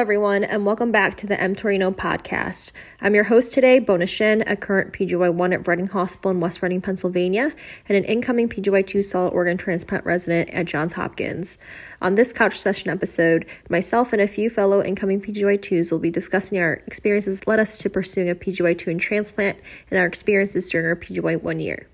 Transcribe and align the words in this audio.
everyone, 0.00 0.44
and 0.44 0.64
welcome 0.64 0.90
back 0.90 1.14
to 1.14 1.26
the 1.26 1.36
mTOR 1.36 1.74
you 1.74 1.78
know 1.78 1.92
podcast. 1.92 2.72
I'm 3.02 3.14
your 3.14 3.24
host 3.24 3.52
today, 3.52 3.80
Bona 3.80 4.06
Shin, 4.06 4.42
a 4.46 4.56
current 4.56 4.94
PGY1 4.94 5.52
at 5.52 5.68
Reading 5.68 5.88
Hospital 5.88 6.30
in 6.30 6.40
West 6.40 6.62
Reading, 6.62 6.80
Pennsylvania, 6.80 7.52
and 7.86 7.98
an 7.98 8.04
incoming 8.04 8.48
PGY2 8.48 9.04
solid 9.04 9.34
organ 9.34 9.58
transplant 9.58 10.06
resident 10.06 10.48
at 10.50 10.64
Johns 10.64 10.94
Hopkins. 10.94 11.58
On 12.00 12.14
this 12.14 12.32
couch 12.32 12.58
session 12.58 12.88
episode, 12.88 13.44
myself 13.68 14.14
and 14.14 14.22
a 14.22 14.26
few 14.26 14.48
fellow 14.48 14.82
incoming 14.82 15.20
PGY2s 15.20 15.92
will 15.92 15.98
be 15.98 16.10
discussing 16.10 16.58
our 16.58 16.82
experiences 16.86 17.46
led 17.46 17.60
us 17.60 17.76
to 17.76 17.90
pursuing 17.90 18.30
a 18.30 18.34
PGY2 18.34 18.86
in 18.86 18.98
transplant 18.98 19.58
and 19.90 20.00
our 20.00 20.06
experiences 20.06 20.66
during 20.70 20.86
our 20.86 20.96
PGY1 20.96 21.62
year. 21.62 21.88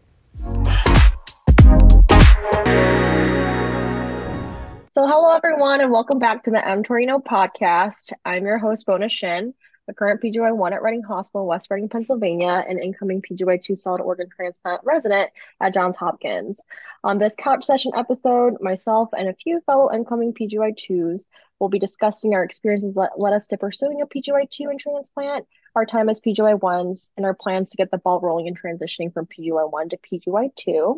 So, 4.97 5.07
hello 5.07 5.37
everyone, 5.37 5.83
and 5.83 5.93
welcome 5.93 6.19
back 6.19 6.45
to 6.45 6.51
the 6.51 6.57
mTOR 6.57 6.99
you 6.99 7.07
know 7.07 7.21
podcast. 7.21 8.15
I'm 8.25 8.47
your 8.47 8.57
host, 8.57 8.87
Bona 8.87 9.11
Shin, 9.11 9.53
a 9.89 9.93
current 9.93 10.23
PGY1 10.23 10.73
at 10.73 10.81
Reading 10.81 11.03
Hospital, 11.03 11.47
West 11.47 11.67
Reading, 11.71 11.91
Pennsylvania, 11.91 12.65
and 12.67 12.81
incoming 12.81 13.21
PGY2 13.21 13.77
solid 13.77 14.01
organ 14.01 14.31
transplant 14.35 14.81
resident 14.85 15.29
at 15.61 15.75
Johns 15.75 15.99
Hopkins. 15.99 16.59
On 17.05 17.19
this 17.19 17.35
couch 17.37 17.63
session 17.63 17.93
episode, 17.95 18.55
myself 18.63 19.11
and 19.15 19.29
a 19.29 19.35
few 19.35 19.61
fellow 19.67 19.93
incoming 19.93 20.33
PGY2s 20.33 21.27
will 21.61 21.69
be 21.69 21.79
discussing 21.79 22.33
our 22.33 22.43
experiences 22.43 22.95
that 22.95 23.21
led 23.21 23.35
us 23.35 23.47
to 23.49 23.59
pursuing 23.59 24.01
a 24.01 24.07
PGY2 24.07 24.61
in 24.71 24.79
transplant, 24.79 25.47
our 25.75 25.85
time 25.85 26.09
as 26.09 26.23
PGY1s, 26.23 27.11
and 27.19 27.27
our 27.27 27.35
plans 27.35 27.69
to 27.69 27.77
get 27.77 27.91
the 27.91 27.99
ball 27.99 28.19
rolling 28.23 28.49
and 28.49 28.59
transitioning 28.59 29.13
from 29.13 29.27
PGY1 29.27 29.91
to 29.91 29.99
PGY2. 29.99 30.97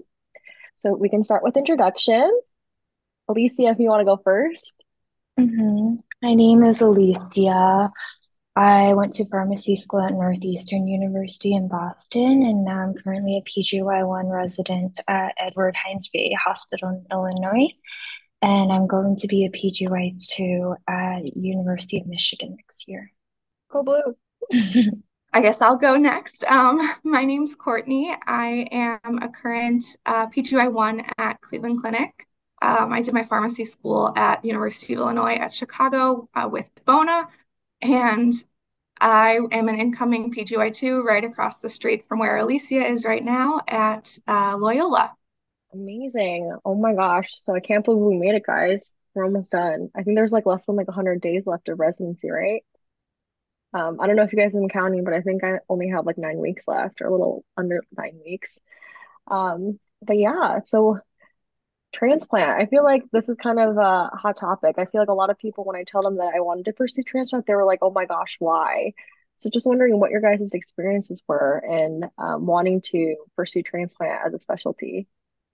So, 0.76 0.94
we 0.94 1.08
can 1.08 1.24
start 1.24 1.42
with 1.42 1.56
introductions. 1.56 2.48
Alisia, 3.28 3.72
if 3.72 3.78
you 3.78 3.88
want 3.88 4.00
to 4.00 4.04
go 4.04 4.16
1st 4.16 4.72
Mm-hmm. 5.38 5.94
My 6.20 6.34
name 6.34 6.64
is 6.64 6.78
Alisia. 6.78 7.90
I 8.56 8.92
went 8.94 9.14
to 9.14 9.28
pharmacy 9.28 9.76
school 9.76 10.00
at 10.00 10.12
Northeastern 10.12 10.88
University 10.88 11.54
in 11.54 11.68
Boston, 11.68 12.42
and 12.42 12.64
now 12.64 12.80
I'm 12.80 12.94
currently 12.94 13.36
a 13.36 13.48
PGY1 13.48 14.32
resident 14.32 14.98
at 15.06 15.32
Edward 15.38 15.76
Hines 15.76 16.10
VA 16.12 16.34
Hospital 16.44 16.88
in 16.88 17.06
Illinois. 17.12 17.68
And 18.42 18.72
I'm 18.72 18.88
going 18.88 19.14
to 19.14 19.28
be 19.28 19.44
a 19.44 19.50
PGY2 19.50 20.74
at 20.88 21.36
University 21.36 22.00
of 22.00 22.08
Michigan 22.08 22.56
next 22.56 22.88
year. 22.88 23.12
Go 23.70 23.84
blue. 23.84 24.16
I 25.32 25.40
guess 25.40 25.62
I'll 25.62 25.76
go 25.76 25.96
next. 25.96 26.42
Um, 26.48 26.80
my 27.04 27.24
name's 27.24 27.54
Courtney. 27.54 28.12
I 28.26 28.66
am 28.72 29.22
a 29.22 29.28
current 29.28 29.84
uh, 30.04 30.26
PGY1 30.26 31.08
at 31.18 31.40
Cleveland 31.42 31.80
Clinic. 31.80 32.27
Um, 32.62 32.92
I 32.92 33.02
did 33.02 33.14
my 33.14 33.24
pharmacy 33.24 33.64
school 33.64 34.12
at 34.16 34.44
University 34.44 34.94
of 34.94 35.00
Illinois 35.00 35.34
at 35.36 35.54
Chicago 35.54 36.28
uh, 36.34 36.48
with 36.50 36.70
Bona, 36.84 37.28
and 37.82 38.32
I 39.00 39.38
am 39.52 39.68
an 39.68 39.78
incoming 39.80 40.32
PGY2 40.32 41.02
right 41.02 41.24
across 41.24 41.60
the 41.60 41.70
street 41.70 42.06
from 42.08 42.20
where 42.20 42.38
Alisia 42.38 42.90
is 42.90 43.04
right 43.04 43.24
now 43.24 43.60
at 43.68 44.18
uh, 44.28 44.56
Loyola. 44.56 45.14
Amazing. 45.72 46.56
Oh 46.64 46.74
my 46.74 46.94
gosh. 46.94 47.40
So 47.40 47.54
I 47.54 47.60
can't 47.60 47.84
believe 47.84 48.02
we 48.02 48.18
made 48.18 48.34
it, 48.36 48.44
guys. 48.46 48.96
We're 49.14 49.24
almost 49.26 49.52
done. 49.52 49.90
I 49.96 50.02
think 50.02 50.16
there's 50.16 50.32
like 50.32 50.46
less 50.46 50.66
than 50.66 50.76
like 50.76 50.88
100 50.88 51.20
days 51.20 51.44
left 51.46 51.68
of 51.68 51.78
residency, 51.80 52.30
right? 52.30 52.64
Um, 53.74 53.98
I 54.00 54.06
don't 54.06 54.16
know 54.16 54.22
if 54.22 54.32
you 54.32 54.38
guys 54.38 54.54
have 54.54 54.60
been 54.62 54.68
counting, 54.68 55.04
but 55.04 55.12
I 55.12 55.20
think 55.20 55.44
I 55.44 55.58
only 55.68 55.88
have 55.90 56.06
like 56.06 56.16
nine 56.18 56.38
weeks 56.38 56.66
left 56.66 57.00
or 57.02 57.08
a 57.08 57.10
little 57.12 57.44
under 57.56 57.82
nine 57.96 58.18
weeks. 58.24 58.58
Um, 59.28 59.80
but 60.02 60.18
yeah, 60.18 60.60
so 60.66 60.98
transplant. 61.92 62.60
I 62.60 62.66
feel 62.66 62.84
like 62.84 63.02
this 63.12 63.28
is 63.28 63.36
kind 63.42 63.58
of 63.58 63.76
a 63.76 64.10
hot 64.14 64.36
topic. 64.38 64.76
I 64.78 64.84
feel 64.86 65.00
like 65.00 65.08
a 65.08 65.14
lot 65.14 65.30
of 65.30 65.38
people, 65.38 65.64
when 65.64 65.76
I 65.76 65.84
tell 65.84 66.02
them 66.02 66.16
that 66.16 66.32
I 66.34 66.40
wanted 66.40 66.66
to 66.66 66.72
pursue 66.72 67.02
transplant, 67.02 67.46
they 67.46 67.54
were 67.54 67.64
like, 67.64 67.80
oh 67.82 67.90
my 67.90 68.04
gosh, 68.04 68.36
why? 68.38 68.92
So 69.36 69.48
just 69.50 69.66
wondering 69.66 70.00
what 70.00 70.10
your 70.10 70.20
guys' 70.20 70.52
experiences 70.54 71.22
were 71.28 71.62
in 71.68 72.04
um, 72.18 72.46
wanting 72.46 72.80
to 72.86 73.16
pursue 73.36 73.62
transplant 73.62 74.26
as 74.26 74.34
a 74.34 74.40
specialty. 74.40 75.08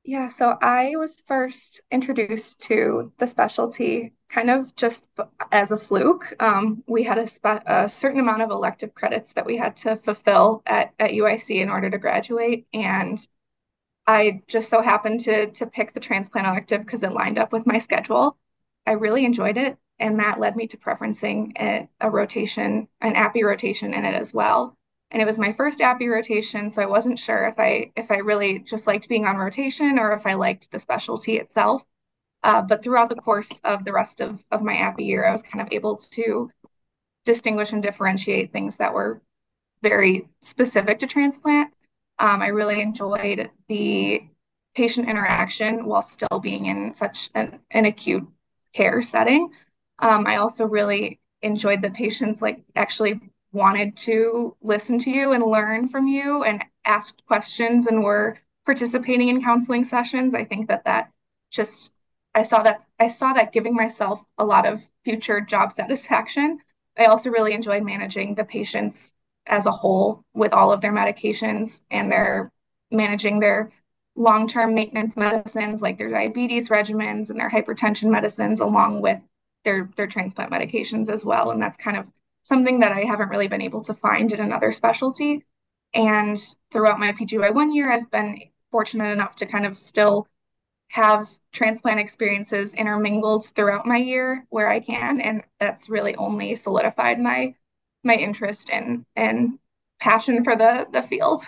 Yeah, 0.06 0.28
so 0.28 0.56
I 0.60 0.96
was 0.96 1.22
first 1.26 1.80
introduced 1.90 2.60
to 2.62 3.10
the 3.18 3.26
specialty 3.26 4.12
kind 4.28 4.50
of 4.50 4.74
just 4.76 5.08
as 5.50 5.72
a 5.72 5.78
fluke. 5.78 6.34
Um, 6.40 6.82
we 6.86 7.04
had 7.04 7.16
a, 7.16 7.26
spe- 7.26 7.64
a 7.66 7.88
certain 7.88 8.20
amount 8.20 8.42
of 8.42 8.50
elective 8.50 8.94
credits 8.94 9.32
that 9.32 9.46
we 9.46 9.56
had 9.56 9.76
to 9.78 9.96
fulfill 9.96 10.62
at, 10.66 10.92
at 10.98 11.12
UIC 11.12 11.62
in 11.62 11.70
order 11.70 11.88
to 11.90 11.98
graduate. 11.98 12.66
And 12.74 13.18
I 14.06 14.42
just 14.48 14.68
so 14.68 14.82
happened 14.82 15.20
to 15.20 15.50
to 15.52 15.66
pick 15.66 15.94
the 15.94 16.00
transplant 16.00 16.46
elective 16.46 16.84
because 16.84 17.02
it 17.02 17.12
lined 17.12 17.38
up 17.38 17.52
with 17.52 17.66
my 17.66 17.78
schedule. 17.78 18.36
I 18.86 18.92
really 18.92 19.24
enjoyed 19.24 19.56
it, 19.56 19.78
and 19.98 20.18
that 20.20 20.40
led 20.40 20.56
me 20.56 20.66
to 20.68 20.76
preferencing 20.76 21.52
a, 21.58 21.88
a 22.00 22.10
rotation, 22.10 22.88
an 23.00 23.14
APPE 23.14 23.42
rotation 23.44 23.94
in 23.94 24.04
it 24.04 24.14
as 24.14 24.34
well. 24.34 24.76
And 25.10 25.22
it 25.22 25.26
was 25.26 25.38
my 25.38 25.52
first 25.52 25.80
APPE 25.80 26.08
rotation, 26.10 26.70
so 26.70 26.82
I 26.82 26.86
wasn't 26.86 27.18
sure 27.18 27.46
if 27.46 27.58
I 27.58 27.92
if 27.96 28.10
I 28.10 28.16
really 28.16 28.58
just 28.60 28.86
liked 28.86 29.08
being 29.08 29.26
on 29.26 29.36
rotation 29.36 29.98
or 29.98 30.12
if 30.12 30.26
I 30.26 30.34
liked 30.34 30.70
the 30.70 30.78
specialty 30.78 31.38
itself. 31.38 31.82
Uh, 32.42 32.60
but 32.62 32.82
throughout 32.82 33.08
the 33.08 33.14
course 33.16 33.60
of 33.64 33.84
the 33.84 33.92
rest 33.92 34.20
of, 34.20 34.42
of 34.50 34.62
my 34.62 34.74
APPE 34.74 35.00
year, 35.06 35.24
I 35.26 35.32
was 35.32 35.42
kind 35.42 35.62
of 35.62 35.72
able 35.72 35.96
to 35.96 36.50
distinguish 37.24 37.72
and 37.72 37.82
differentiate 37.82 38.52
things 38.52 38.76
that 38.76 38.92
were 38.92 39.22
very 39.82 40.28
specific 40.40 40.98
to 41.00 41.06
transplant 41.06 41.73
um, 42.18 42.42
I 42.42 42.48
really 42.48 42.80
enjoyed 42.80 43.50
the 43.68 44.22
patient 44.74 45.08
interaction 45.08 45.86
while 45.86 46.02
still 46.02 46.40
being 46.40 46.66
in 46.66 46.94
such 46.94 47.30
an, 47.34 47.60
an 47.70 47.84
acute 47.84 48.26
care 48.72 49.02
setting. 49.02 49.50
Um, 50.00 50.26
I 50.26 50.36
also 50.36 50.66
really 50.66 51.20
enjoyed 51.42 51.82
the 51.82 51.90
patients 51.90 52.42
like 52.42 52.62
actually 52.74 53.20
wanted 53.52 53.96
to 53.96 54.56
listen 54.62 54.98
to 54.98 55.10
you 55.10 55.32
and 55.32 55.44
learn 55.44 55.86
from 55.86 56.08
you 56.08 56.42
and 56.42 56.64
asked 56.84 57.24
questions 57.26 57.86
and 57.86 58.02
were 58.02 58.38
participating 58.66 59.28
in 59.28 59.42
counseling 59.42 59.84
sessions. 59.84 60.34
I 60.34 60.44
think 60.44 60.68
that 60.68 60.84
that 60.84 61.10
just 61.50 61.92
I 62.34 62.42
saw 62.42 62.62
that 62.64 62.84
I 62.98 63.08
saw 63.08 63.32
that 63.32 63.52
giving 63.52 63.74
myself 63.74 64.22
a 64.38 64.44
lot 64.44 64.66
of 64.66 64.82
future 65.04 65.40
job 65.40 65.70
satisfaction. 65.70 66.58
I 66.98 67.04
also 67.06 67.30
really 67.30 67.52
enjoyed 67.52 67.84
managing 67.84 68.34
the 68.34 68.44
patients 68.44 69.14
as 69.46 69.66
a 69.66 69.70
whole 69.70 70.24
with 70.34 70.52
all 70.52 70.72
of 70.72 70.80
their 70.80 70.92
medications 70.92 71.80
and 71.90 72.10
they're 72.10 72.50
managing 72.90 73.40
their 73.40 73.70
long-term 74.16 74.74
maintenance 74.74 75.16
medicines 75.16 75.82
like 75.82 75.98
their 75.98 76.10
diabetes 76.10 76.68
regimens 76.68 77.30
and 77.30 77.38
their 77.38 77.50
hypertension 77.50 78.10
medicines 78.10 78.60
along 78.60 79.00
with 79.00 79.20
their 79.64 79.90
their 79.96 80.06
transplant 80.06 80.52
medications 80.52 81.08
as 81.10 81.24
well. 81.24 81.50
And 81.50 81.60
that's 81.60 81.76
kind 81.76 81.96
of 81.96 82.06
something 82.42 82.80
that 82.80 82.92
I 82.92 83.00
haven't 83.00 83.30
really 83.30 83.48
been 83.48 83.62
able 83.62 83.82
to 83.82 83.94
find 83.94 84.32
in 84.32 84.40
another 84.40 84.72
specialty. 84.72 85.44
And 85.94 86.38
throughout 86.70 87.00
my 87.00 87.12
PGY1 87.12 87.74
year 87.74 87.92
I've 87.92 88.10
been 88.10 88.40
fortunate 88.70 89.10
enough 89.10 89.36
to 89.36 89.46
kind 89.46 89.66
of 89.66 89.78
still 89.78 90.28
have 90.88 91.28
transplant 91.52 91.98
experiences 91.98 92.74
intermingled 92.74 93.46
throughout 93.46 93.86
my 93.86 93.96
year 93.96 94.46
where 94.50 94.68
I 94.68 94.80
can. 94.80 95.20
And 95.20 95.44
that's 95.58 95.88
really 95.88 96.14
only 96.16 96.54
solidified 96.54 97.18
my 97.18 97.54
my 98.04 98.14
interest 98.14 98.70
and 98.70 99.04
and 99.16 99.58
passion 100.00 100.44
for 100.44 100.56
the 100.56 100.86
the 100.92 101.02
field. 101.02 101.44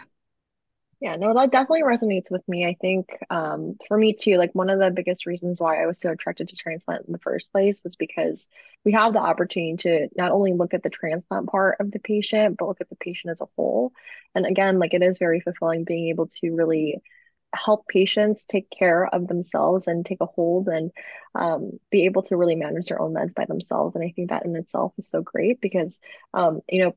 Yeah, 0.99 1.17
no, 1.17 1.35
that 1.35 1.53
definitely 1.53 1.83
resonates 1.83 2.31
with 2.31 2.47
me. 2.49 2.65
I 2.65 2.75
think 2.81 3.19
um, 3.29 3.77
for 3.87 3.99
me 3.99 4.15
too, 4.15 4.39
like 4.39 4.55
one 4.55 4.71
of 4.71 4.79
the 4.79 4.91
biggest 4.91 5.27
reasons 5.27 5.61
why 5.61 5.83
I 5.83 5.87
was 5.87 6.01
so 6.01 6.11
attracted 6.11 6.49
to 6.49 6.57
transplant 6.57 7.05
in 7.07 7.13
the 7.13 7.19
first 7.19 7.53
place 7.53 7.85
was 7.85 7.97
because 7.97 8.49
we 8.83 8.93
have 8.93 9.13
the 9.13 9.19
opportunity 9.19 9.77
to 9.83 10.09
not 10.17 10.33
only 10.33 10.55
look 10.55 10.73
at 10.73 10.83
the 10.83 10.89
transplant 10.89 11.49
part 11.49 11.77
of 11.81 11.91
the 11.91 11.99
patient, 11.99 12.57
but 12.57 12.67
look 12.69 12.81
at 12.81 12.89
the 12.89 12.97
patient 12.97 13.31
as 13.31 13.43
a 13.43 13.49
whole. 13.57 13.93
And 14.35 14.47
again, 14.47 14.79
like 14.79 14.95
it 14.95 15.03
is 15.03 15.19
very 15.19 15.41
fulfilling 15.41 15.85
being 15.85 16.09
able 16.09 16.29
to 16.41 16.55
really 16.55 17.03
help 17.57 17.87
patients 17.89 18.45
take 18.45 18.71
care 18.71 19.07
of 19.07 19.27
themselves 19.27 19.87
and 19.87 20.05
take 20.05 20.21
a 20.21 20.27
hold 20.27 20.69
and 20.69 20.91
um, 21.35 21.73
be 21.91 22.05
able 22.05 22.23
to 22.23 22.37
really 22.37 22.57
manage 22.57 22.87
their 22.87 23.01
own 23.01 23.15
meds 23.15 23.35
by 23.35 23.45
themselves. 23.47 23.95
And 23.95 24.05
I 24.05 24.13
think 24.15 24.31
that 24.31 24.45
in 24.45 24.57
itself 24.57 24.93
is 24.99 25.09
so 25.09 25.23
great 25.23 25.61
because, 25.61 26.01
um, 26.35 26.61
you 26.69 26.85
know, 26.85 26.97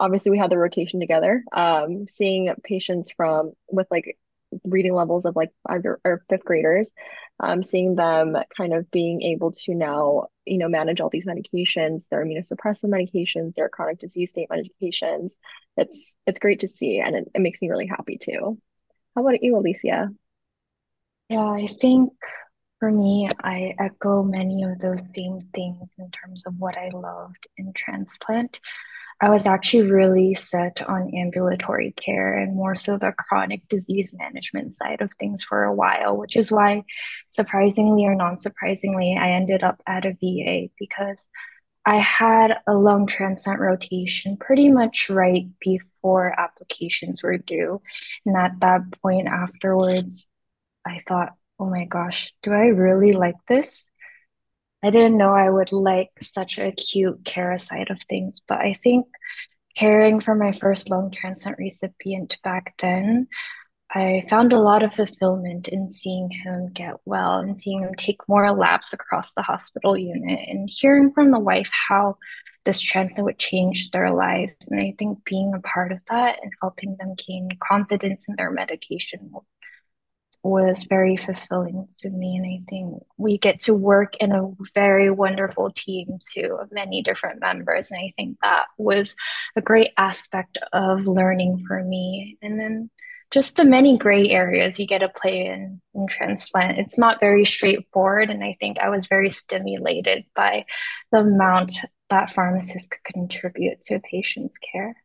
obviously 0.00 0.30
we 0.30 0.38
had 0.38 0.50
the 0.50 0.58
rotation 0.58 1.00
together, 1.00 1.44
um, 1.52 2.08
seeing 2.08 2.52
patients 2.62 3.10
from 3.16 3.52
with 3.70 3.86
like 3.90 4.16
reading 4.64 4.94
levels 4.94 5.24
of 5.24 5.36
like 5.36 5.50
five 5.66 5.82
or 6.04 6.24
fifth 6.28 6.44
graders, 6.44 6.92
um, 7.40 7.62
seeing 7.62 7.94
them 7.94 8.36
kind 8.56 8.72
of 8.72 8.90
being 8.90 9.22
able 9.22 9.52
to 9.52 9.74
now, 9.74 10.26
you 10.46 10.58
know, 10.58 10.68
manage 10.68 11.00
all 11.00 11.10
these 11.10 11.26
medications, 11.26 12.08
their 12.08 12.24
immunosuppressive 12.24 12.84
medications, 12.84 13.54
their 13.54 13.68
chronic 13.68 13.98
disease 13.98 14.30
state 14.30 14.48
medications. 14.50 15.32
It's 15.76 16.16
it's 16.26 16.40
great 16.40 16.60
to 16.60 16.68
see, 16.68 17.00
and 17.00 17.14
it, 17.14 17.28
it 17.34 17.40
makes 17.40 17.60
me 17.60 17.68
really 17.68 17.86
happy 17.86 18.18
too. 18.18 18.58
How 19.18 19.26
about 19.26 19.42
you, 19.42 19.54
Alisia? 19.54 20.14
Yeah, 21.28 21.42
I 21.44 21.66
think 21.66 22.12
for 22.78 22.88
me, 22.88 23.28
I 23.42 23.74
echo 23.76 24.22
many 24.22 24.62
of 24.62 24.78
those 24.78 25.00
same 25.12 25.40
things 25.52 25.90
in 25.98 26.08
terms 26.12 26.44
of 26.46 26.54
what 26.56 26.78
I 26.78 26.90
loved 26.90 27.48
in 27.56 27.72
transplant. 27.72 28.60
I 29.20 29.30
was 29.30 29.44
actually 29.44 29.90
really 29.90 30.34
set 30.34 30.88
on 30.88 31.12
ambulatory 31.16 31.90
care 31.96 32.38
and 32.38 32.54
more 32.54 32.76
so 32.76 32.96
the 32.96 33.10
chronic 33.10 33.66
disease 33.68 34.14
management 34.16 34.74
side 34.74 35.00
of 35.00 35.12
things 35.14 35.42
for 35.42 35.64
a 35.64 35.74
while, 35.74 36.16
which 36.16 36.36
is 36.36 36.52
why, 36.52 36.84
surprisingly 37.28 38.06
or 38.06 38.14
non 38.14 38.38
surprisingly, 38.38 39.18
I 39.20 39.30
ended 39.30 39.64
up 39.64 39.82
at 39.84 40.06
a 40.06 40.12
VA 40.12 40.70
because 40.78 41.28
I 41.88 42.00
had 42.00 42.58
a 42.66 42.74
lung 42.74 43.06
transplant 43.06 43.60
rotation 43.60 44.36
pretty 44.36 44.68
much 44.68 45.08
right 45.08 45.46
before 45.58 46.38
applications 46.38 47.22
were 47.22 47.38
due. 47.38 47.80
And 48.26 48.36
at 48.36 48.60
that 48.60 48.82
point 49.00 49.26
afterwards, 49.26 50.26
I 50.84 51.00
thought, 51.08 51.30
oh 51.58 51.64
my 51.64 51.86
gosh, 51.86 52.34
do 52.42 52.52
I 52.52 52.66
really 52.66 53.12
like 53.14 53.36
this? 53.48 53.86
I 54.82 54.90
didn't 54.90 55.16
know 55.16 55.32
I 55.32 55.48
would 55.48 55.72
like 55.72 56.10
such 56.20 56.58
a 56.58 56.66
acute 56.66 57.24
care 57.24 57.56
side 57.56 57.88
of 57.88 58.02
things, 58.02 58.42
but 58.46 58.58
I 58.58 58.78
think 58.84 59.06
caring 59.74 60.20
for 60.20 60.34
my 60.34 60.52
first 60.52 60.90
lung 60.90 61.10
transplant 61.10 61.56
recipient 61.56 62.36
back 62.44 62.74
then, 62.78 63.28
I 63.90 64.26
found 64.28 64.52
a 64.52 64.60
lot 64.60 64.82
of 64.82 64.94
fulfillment 64.94 65.68
in 65.68 65.88
seeing 65.88 66.30
him 66.30 66.70
get 66.72 66.96
well 67.06 67.38
and 67.38 67.58
seeing 67.58 67.82
him 67.82 67.94
take 67.94 68.28
more 68.28 68.52
labs 68.52 68.92
across 68.92 69.32
the 69.32 69.42
hospital 69.42 69.96
unit 69.96 70.40
and 70.46 70.68
hearing 70.70 71.10
from 71.12 71.30
the 71.30 71.38
wife 71.38 71.70
how 71.88 72.18
this 72.66 72.82
transplant 72.82 73.24
would 73.24 73.38
change 73.38 73.90
their 73.90 74.10
lives. 74.10 74.52
And 74.68 74.78
I 74.78 74.94
think 74.98 75.24
being 75.24 75.54
a 75.54 75.60
part 75.60 75.90
of 75.92 76.00
that 76.10 76.38
and 76.42 76.52
helping 76.60 76.96
them 76.98 77.14
gain 77.14 77.48
confidence 77.66 78.26
in 78.28 78.36
their 78.36 78.50
medication 78.50 79.30
was 80.42 80.84
very 80.84 81.16
fulfilling 81.16 81.88
to 82.00 82.10
me. 82.10 82.36
And 82.36 82.46
I 82.46 82.58
think 82.68 83.02
we 83.16 83.38
get 83.38 83.60
to 83.62 83.74
work 83.74 84.16
in 84.16 84.32
a 84.32 84.50
very 84.74 85.10
wonderful 85.10 85.70
team 85.70 86.18
too 86.32 86.58
of 86.60 86.70
many 86.72 87.02
different 87.02 87.40
members. 87.40 87.90
And 87.90 87.98
I 87.98 88.12
think 88.16 88.36
that 88.42 88.66
was 88.76 89.16
a 89.56 89.62
great 89.62 89.92
aspect 89.96 90.58
of 90.74 91.06
learning 91.06 91.64
for 91.66 91.82
me. 91.82 92.36
And 92.42 92.60
then 92.60 92.90
just 93.30 93.56
the 93.56 93.64
many 93.64 93.98
gray 93.98 94.30
areas 94.30 94.78
you 94.78 94.86
get 94.86 94.98
to 95.00 95.08
play 95.08 95.46
in 95.46 95.80
in 95.94 96.06
transplant. 96.06 96.78
It's 96.78 96.98
not 96.98 97.20
very 97.20 97.44
straightforward. 97.44 98.30
And 98.30 98.42
I 98.42 98.56
think 98.58 98.78
I 98.78 98.88
was 98.88 99.06
very 99.06 99.30
stimulated 99.30 100.24
by 100.34 100.64
the 101.12 101.18
amount 101.18 101.72
that 102.10 102.32
pharmacists 102.32 102.88
could 102.88 103.12
contribute 103.12 103.82
to 103.82 103.96
a 103.96 104.00
patient's 104.00 104.58
care. 104.58 104.96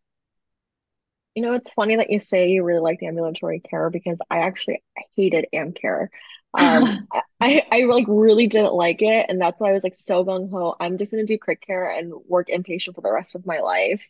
You 1.35 1.41
know, 1.41 1.53
it's 1.53 1.71
funny 1.71 1.95
that 1.95 2.11
you 2.11 2.19
say 2.19 2.49
you 2.49 2.63
really 2.63 2.79
liked 2.79 3.03
ambulatory 3.03 3.59
care 3.59 3.89
because 3.89 4.19
I 4.29 4.39
actually 4.39 4.83
hated 5.15 5.47
am 5.51 5.73
care. 5.73 6.11
Um, 6.53 7.07
I, 7.41 7.65
I 7.71 7.79
like 7.85 8.05
really 8.07 8.47
didn't 8.47 8.73
like 8.73 9.01
it, 9.01 9.25
and 9.27 9.41
that's 9.41 9.59
why 9.59 9.71
I 9.71 9.73
was 9.73 9.83
like 9.83 9.95
so 9.95 10.23
gung 10.23 10.49
ho. 10.51 10.75
I'm 10.79 10.97
just 10.97 11.11
gonna 11.11 11.25
do 11.25 11.37
crit 11.37 11.59
care 11.59 11.89
and 11.89 12.13
work 12.27 12.49
inpatient 12.49 12.95
for 12.95 13.01
the 13.01 13.11
rest 13.11 13.35
of 13.35 13.45
my 13.45 13.59
life. 13.59 14.07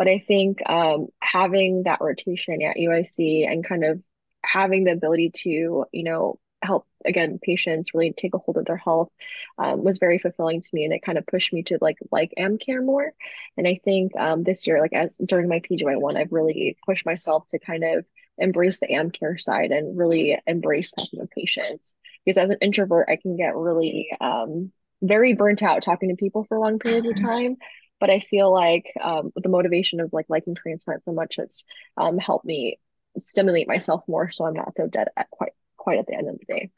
But 0.00 0.08
I 0.08 0.24
think 0.26 0.66
um, 0.66 1.08
having 1.20 1.82
that 1.82 2.00
rotation 2.00 2.62
at 2.62 2.76
UIC 2.76 3.46
and 3.46 3.62
kind 3.62 3.84
of 3.84 4.00
having 4.42 4.84
the 4.84 4.92
ability 4.92 5.30
to, 5.42 5.84
you 5.92 6.02
know, 6.04 6.38
help 6.62 6.86
again 7.04 7.38
patients 7.42 7.92
really 7.92 8.10
take 8.14 8.32
a 8.34 8.38
hold 8.38 8.56
of 8.56 8.64
their 8.64 8.78
health 8.78 9.10
um, 9.58 9.84
was 9.84 9.98
very 9.98 10.16
fulfilling 10.16 10.62
to 10.62 10.70
me 10.72 10.84
and 10.84 10.94
it 10.94 11.02
kind 11.02 11.18
of 11.18 11.26
pushed 11.26 11.52
me 11.52 11.64
to 11.64 11.76
like 11.82 11.98
like 12.10 12.32
amcare 12.38 12.82
more. 12.82 13.12
And 13.58 13.68
i 13.68 13.78
think 13.84 14.16
um, 14.16 14.42
this 14.42 14.66
year 14.66 14.80
like 14.80 14.94
as 14.94 15.14
during 15.16 15.48
my 15.48 15.60
pgy1 15.60 16.16
i've 16.16 16.32
really 16.32 16.78
pushed 16.86 17.04
myself 17.04 17.46
to 17.48 17.58
kind 17.58 17.84
of 17.84 18.06
embrace 18.38 18.78
the 18.78 18.88
amcare 18.88 19.38
side 19.38 19.70
and 19.70 19.98
really 19.98 20.38
embrace 20.46 20.92
talking 20.92 21.20
with 21.20 21.30
patients. 21.30 21.92
Because 22.24 22.38
as 22.38 22.48
an 22.48 22.58
introvert 22.62 23.10
i 23.10 23.16
can 23.16 23.36
get 23.36 23.54
really 23.54 24.08
um, 24.18 24.72
very 25.02 25.34
burnt 25.34 25.62
out 25.62 25.82
talking 25.82 26.08
to 26.08 26.16
people 26.16 26.44
for 26.44 26.58
long 26.58 26.78
periods 26.78 27.06
of 27.06 27.20
time 27.20 27.58
but 28.00 28.10
i 28.10 28.20
feel 28.20 28.52
like 28.52 28.92
um, 29.02 29.32
the 29.36 29.48
motivation 29.48 30.00
of 30.00 30.12
like 30.12 30.26
liking 30.28 30.54
transplant 30.54 31.04
so 31.04 31.12
much 31.12 31.36
has 31.36 31.64
um, 31.96 32.18
helped 32.18 32.44
me 32.44 32.78
stimulate 33.18 33.68
myself 33.68 34.02
more 34.08 34.30
so 34.30 34.44
i'm 34.44 34.54
not 34.54 34.74
so 34.76 34.86
dead 34.86 35.08
at 35.16 35.30
quite 35.30 35.52
quite 35.80 35.98
at 35.98 36.06
the 36.06 36.14
end 36.14 36.28
of 36.28 36.38
the 36.38 36.44
day. 36.44 36.70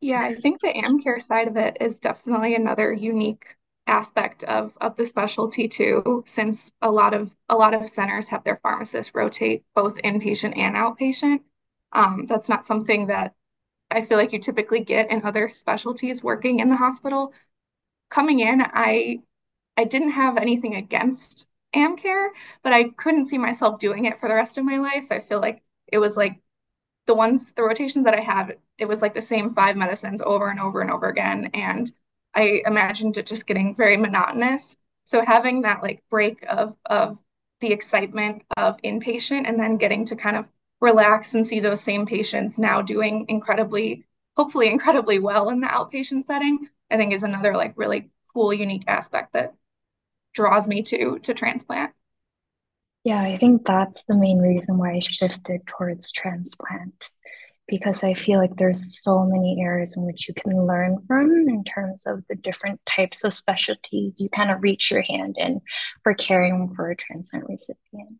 Yeah, 0.00 0.20
I 0.20 0.34
think 0.34 0.60
the 0.60 0.72
AmCare 0.72 1.22
side 1.22 1.48
of 1.48 1.56
it 1.56 1.78
is 1.80 2.00
definitely 2.00 2.54
another 2.54 2.92
unique 2.92 3.56
aspect 3.86 4.44
of 4.44 4.72
of 4.80 4.96
the 4.96 5.06
specialty 5.06 5.68
too, 5.68 6.22
since 6.26 6.72
a 6.82 6.90
lot 6.90 7.14
of 7.14 7.30
a 7.48 7.56
lot 7.56 7.72
of 7.72 7.88
centers 7.88 8.28
have 8.28 8.44
their 8.44 8.60
pharmacists 8.62 9.14
rotate 9.14 9.64
both 9.74 9.96
inpatient 9.96 10.58
and 10.58 10.74
outpatient. 10.74 11.40
Um, 11.92 12.26
that's 12.26 12.48
not 12.48 12.66
something 12.66 13.06
that 13.06 13.34
I 13.90 14.02
feel 14.04 14.18
like 14.18 14.32
you 14.32 14.40
typically 14.40 14.80
get 14.80 15.10
in 15.10 15.24
other 15.24 15.48
specialties 15.48 16.22
working 16.22 16.60
in 16.60 16.68
the 16.68 16.76
hospital. 16.76 17.32
Coming 18.10 18.40
in, 18.40 18.62
I 18.62 19.20
I 19.76 19.84
didn't 19.84 20.10
have 20.10 20.36
anything 20.36 20.74
against 20.76 21.46
AmCare, 21.74 22.28
but 22.62 22.72
I 22.72 22.90
couldn't 22.90 23.26
see 23.26 23.38
myself 23.38 23.78
doing 23.80 24.04
it 24.06 24.20
for 24.20 24.28
the 24.28 24.34
rest 24.34 24.58
of 24.58 24.64
my 24.64 24.78
life. 24.78 25.06
I 25.10 25.20
feel 25.20 25.40
like 25.40 25.62
it 25.88 25.98
was 25.98 26.16
like 26.16 26.40
the 27.06 27.14
ones 27.14 27.52
the 27.52 27.62
rotations 27.62 28.04
that 28.04 28.14
I 28.14 28.20
had, 28.20 28.58
it 28.78 28.86
was 28.86 29.02
like 29.02 29.14
the 29.14 29.22
same 29.22 29.54
five 29.54 29.76
medicines 29.76 30.22
over 30.22 30.50
and 30.50 30.60
over 30.60 30.80
and 30.80 30.90
over 30.90 31.08
again. 31.08 31.50
And 31.54 31.90
I 32.34 32.62
imagined 32.66 33.18
it 33.18 33.26
just 33.26 33.46
getting 33.46 33.74
very 33.74 33.96
monotonous. 33.96 34.76
So 35.04 35.24
having 35.24 35.62
that 35.62 35.82
like 35.82 36.02
break 36.10 36.44
of 36.48 36.76
of 36.86 37.18
the 37.60 37.72
excitement 37.72 38.44
of 38.56 38.76
inpatient 38.82 39.48
and 39.48 39.58
then 39.58 39.76
getting 39.76 40.04
to 40.06 40.16
kind 40.16 40.36
of 40.36 40.46
relax 40.80 41.34
and 41.34 41.46
see 41.46 41.60
those 41.60 41.80
same 41.80 42.06
patients 42.06 42.58
now 42.58 42.82
doing 42.82 43.26
incredibly, 43.28 44.04
hopefully 44.36 44.68
incredibly 44.68 45.18
well 45.18 45.50
in 45.50 45.60
the 45.60 45.66
outpatient 45.68 46.24
setting, 46.24 46.68
I 46.90 46.96
think 46.96 47.12
is 47.12 47.22
another 47.22 47.56
like 47.56 47.74
really 47.76 48.10
cool, 48.32 48.52
unique 48.52 48.84
aspect 48.88 49.32
that 49.34 49.54
draws 50.34 50.68
me 50.68 50.82
to 50.82 51.18
to 51.20 51.34
transplant. 51.34 51.92
Yeah, 53.04 53.20
I 53.20 53.36
think 53.38 53.66
that's 53.66 54.02
the 54.08 54.16
main 54.16 54.38
reason 54.38 54.78
why 54.78 54.94
I 54.94 54.98
shifted 55.00 55.66
towards 55.66 56.10
transplant 56.10 57.10
because 57.66 58.02
I 58.02 58.14
feel 58.14 58.38
like 58.38 58.56
there's 58.56 59.02
so 59.02 59.24
many 59.24 59.62
areas 59.62 59.94
in 59.96 60.04
which 60.04 60.28
you 60.28 60.34
can 60.34 60.66
learn 60.66 60.98
from 61.06 61.30
in 61.48 61.64
terms 61.64 62.04
of 62.06 62.22
the 62.28 62.34
different 62.34 62.80
types 62.86 63.24
of 63.24 63.32
specialties 63.32 64.20
you 64.20 64.28
kind 64.28 64.50
of 64.50 64.62
reach 64.62 64.90
your 64.90 65.02
hand 65.02 65.36
in 65.38 65.60
for 66.02 66.14
caring 66.14 66.74
for 66.74 66.90
a 66.90 66.96
transplant 66.96 67.46
recipient. 67.48 68.18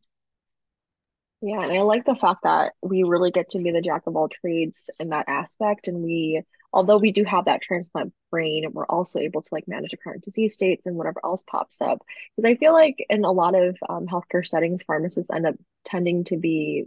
Yeah, 1.46 1.60
and 1.62 1.72
I 1.72 1.82
like 1.82 2.06
the 2.06 2.14
fact 2.14 2.44
that 2.44 2.72
we 2.80 3.02
really 3.02 3.30
get 3.30 3.50
to 3.50 3.58
be 3.58 3.70
the 3.70 3.82
jack 3.82 4.04
of 4.06 4.16
all 4.16 4.30
trades 4.30 4.88
in 4.98 5.10
that 5.10 5.28
aspect. 5.28 5.88
And 5.88 6.02
we, 6.02 6.42
although 6.72 6.96
we 6.96 7.12
do 7.12 7.22
have 7.24 7.44
that 7.44 7.60
transplant 7.60 8.14
brain, 8.30 8.64
we're 8.72 8.86
also 8.86 9.18
able 9.18 9.42
to 9.42 9.48
like 9.52 9.68
manage 9.68 9.90
the 9.90 9.98
current 9.98 10.24
disease 10.24 10.54
states 10.54 10.86
and 10.86 10.96
whatever 10.96 11.20
else 11.22 11.44
pops 11.46 11.82
up. 11.82 12.00
Because 12.34 12.50
I 12.50 12.56
feel 12.56 12.72
like 12.72 12.96
in 13.10 13.24
a 13.26 13.30
lot 13.30 13.54
of 13.54 13.76
um, 13.86 14.06
healthcare 14.06 14.46
settings, 14.46 14.84
pharmacists 14.84 15.30
end 15.30 15.46
up 15.46 15.56
tending 15.84 16.24
to 16.24 16.38
be 16.38 16.84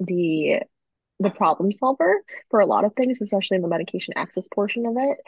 the 0.00 0.62
the 1.20 1.30
problem 1.30 1.72
solver 1.72 2.22
for 2.50 2.60
a 2.60 2.66
lot 2.66 2.84
of 2.84 2.94
things, 2.94 3.20
especially 3.20 3.54
in 3.56 3.62
the 3.62 3.68
medication 3.68 4.14
access 4.16 4.48
portion 4.52 4.84
of 4.84 4.94
it. 4.98 5.18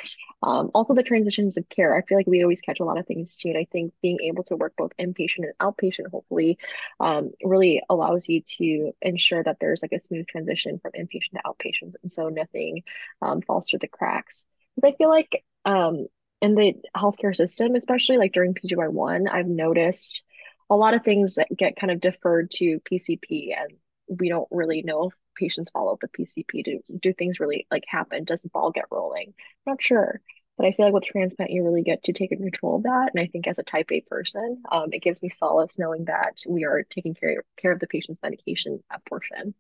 Um, 0.43 0.71
also, 0.75 0.95
the 0.95 1.03
transitions 1.03 1.57
of 1.57 1.69
care. 1.69 1.97
I 1.97 2.03
feel 2.03 2.19
like 2.19 2.27
we 2.27 2.43
always 2.43 2.61
catch 2.61 2.81
a 2.81 2.85
lot 2.85 2.99
of 2.99 3.07
things 3.07 3.37
too. 3.37 3.51
And 3.51 3.59
I 3.59 3.67
think 3.71 3.93
being 4.03 4.19
able 4.23 4.43
to 4.45 4.57
work 4.57 4.75
both 4.77 4.93
inpatient 4.99 5.45
and 5.45 5.55
outpatient, 5.61 6.11
hopefully, 6.11 6.59
um, 6.99 7.31
really 7.43 7.83
allows 7.89 8.29
you 8.29 8.43
to 8.59 8.93
ensure 9.01 9.43
that 9.43 9.59
there's 9.61 9.83
like 9.83 9.93
a 9.93 10.01
smooth 10.01 10.27
transition 10.27 10.81
from 10.81 10.93
inpatient 10.93 11.33
to 11.35 11.43
outpatient. 11.47 11.95
And 12.03 12.13
so 12.13 12.29
nothing 12.29 12.83
um, 13.23 13.41
falls 13.43 13.69
through 13.69 13.81
the 13.81 13.89
cracks. 13.89 14.45
Because 14.75 14.93
I 14.93 14.97
feel 14.97 15.09
like 15.09 15.45
um, 15.65 16.07
in 16.43 16.55
the 16.55 16.75
healthcare 16.97 17.35
system, 17.35 17.77
especially 17.77 18.19
like 18.19 18.33
during 18.33 18.55
PGY1, 18.55 19.31
I've 19.31 19.47
noticed 19.47 20.23
a 20.69 20.77
lot 20.77 20.95
of 20.95 21.05
things 21.05 21.37
that 21.37 21.49
get 21.57 21.77
kind 21.77 21.93
of 21.93 22.01
deferred 22.01 22.51
to 22.51 22.81
PCP 22.81 23.57
and 23.57 23.73
we 24.09 24.29
don't 24.29 24.49
really 24.51 24.83
know 24.83 25.09
if 25.09 25.15
patients 25.37 25.71
follow 25.71 25.93
up 25.93 26.03
with 26.03 26.13
PCP? 26.13 26.63
Do 26.63 26.81
do 27.01 27.13
things 27.13 27.41
really 27.41 27.67
like 27.71 27.85
happen? 27.89 28.25
Does 28.25 28.43
the 28.43 28.49
ball 28.49 28.71
get 28.71 28.87
rolling? 28.91 29.35
I'm 29.67 29.73
not 29.73 29.83
sure. 29.83 30.21
But 30.57 30.67
I 30.67 30.73
feel 30.73 30.87
like 30.87 30.95
with 30.95 31.05
transplant, 31.05 31.51
you 31.51 31.63
really 31.65 31.83
get 31.83 32.05
to 32.05 32.13
take 32.15 32.31
control 32.31 32.77
of 32.77 32.85
that. 32.85 33.11
And 33.13 33.21
I 33.21 33.27
think 33.27 33.47
as 33.47 33.59
a 33.59 33.63
type 33.63 33.93
A 33.93 34.01
person, 34.03 34.63
um, 34.73 34.91
it 34.93 35.03
gives 35.03 35.23
me 35.23 35.29
solace 35.29 35.79
knowing 35.79 36.07
that 36.07 36.39
we 36.49 36.65
are 36.65 36.83
taking 36.89 37.15
care, 37.15 37.45
care 37.59 37.73
of 37.73 37.81
the 37.81 37.87
patient's 37.87 38.23
medication 38.23 38.83
portion. 39.07 39.55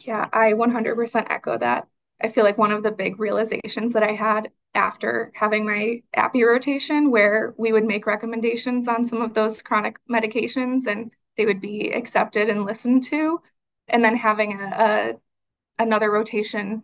Yeah, 0.00 0.28
I 0.32 0.54
100% 0.54 1.26
echo 1.30 1.58
that. 1.58 1.88
I 2.20 2.28
feel 2.28 2.44
like 2.44 2.58
one 2.58 2.72
of 2.72 2.82
the 2.82 2.90
big 2.90 3.20
realizations 3.20 3.92
that 3.92 4.02
I 4.02 4.12
had 4.12 4.50
after 4.74 5.32
having 5.34 5.64
my 5.64 6.02
APPE 6.16 6.44
rotation, 6.46 7.10
where 7.10 7.54
we 7.56 7.72
would 7.72 7.84
make 7.84 8.06
recommendations 8.06 8.88
on 8.88 9.04
some 9.04 9.22
of 9.22 9.34
those 9.34 9.62
chronic 9.62 9.98
medications 10.10 10.86
and 10.86 11.12
they 11.36 11.46
would 11.46 11.60
be 11.60 11.92
accepted 11.92 12.48
and 12.48 12.64
listened 12.64 13.04
to, 13.04 13.40
and 13.88 14.04
then 14.04 14.16
having 14.16 14.60
a, 14.60 14.64
a 14.64 15.82
another 15.82 16.10
rotation 16.10 16.82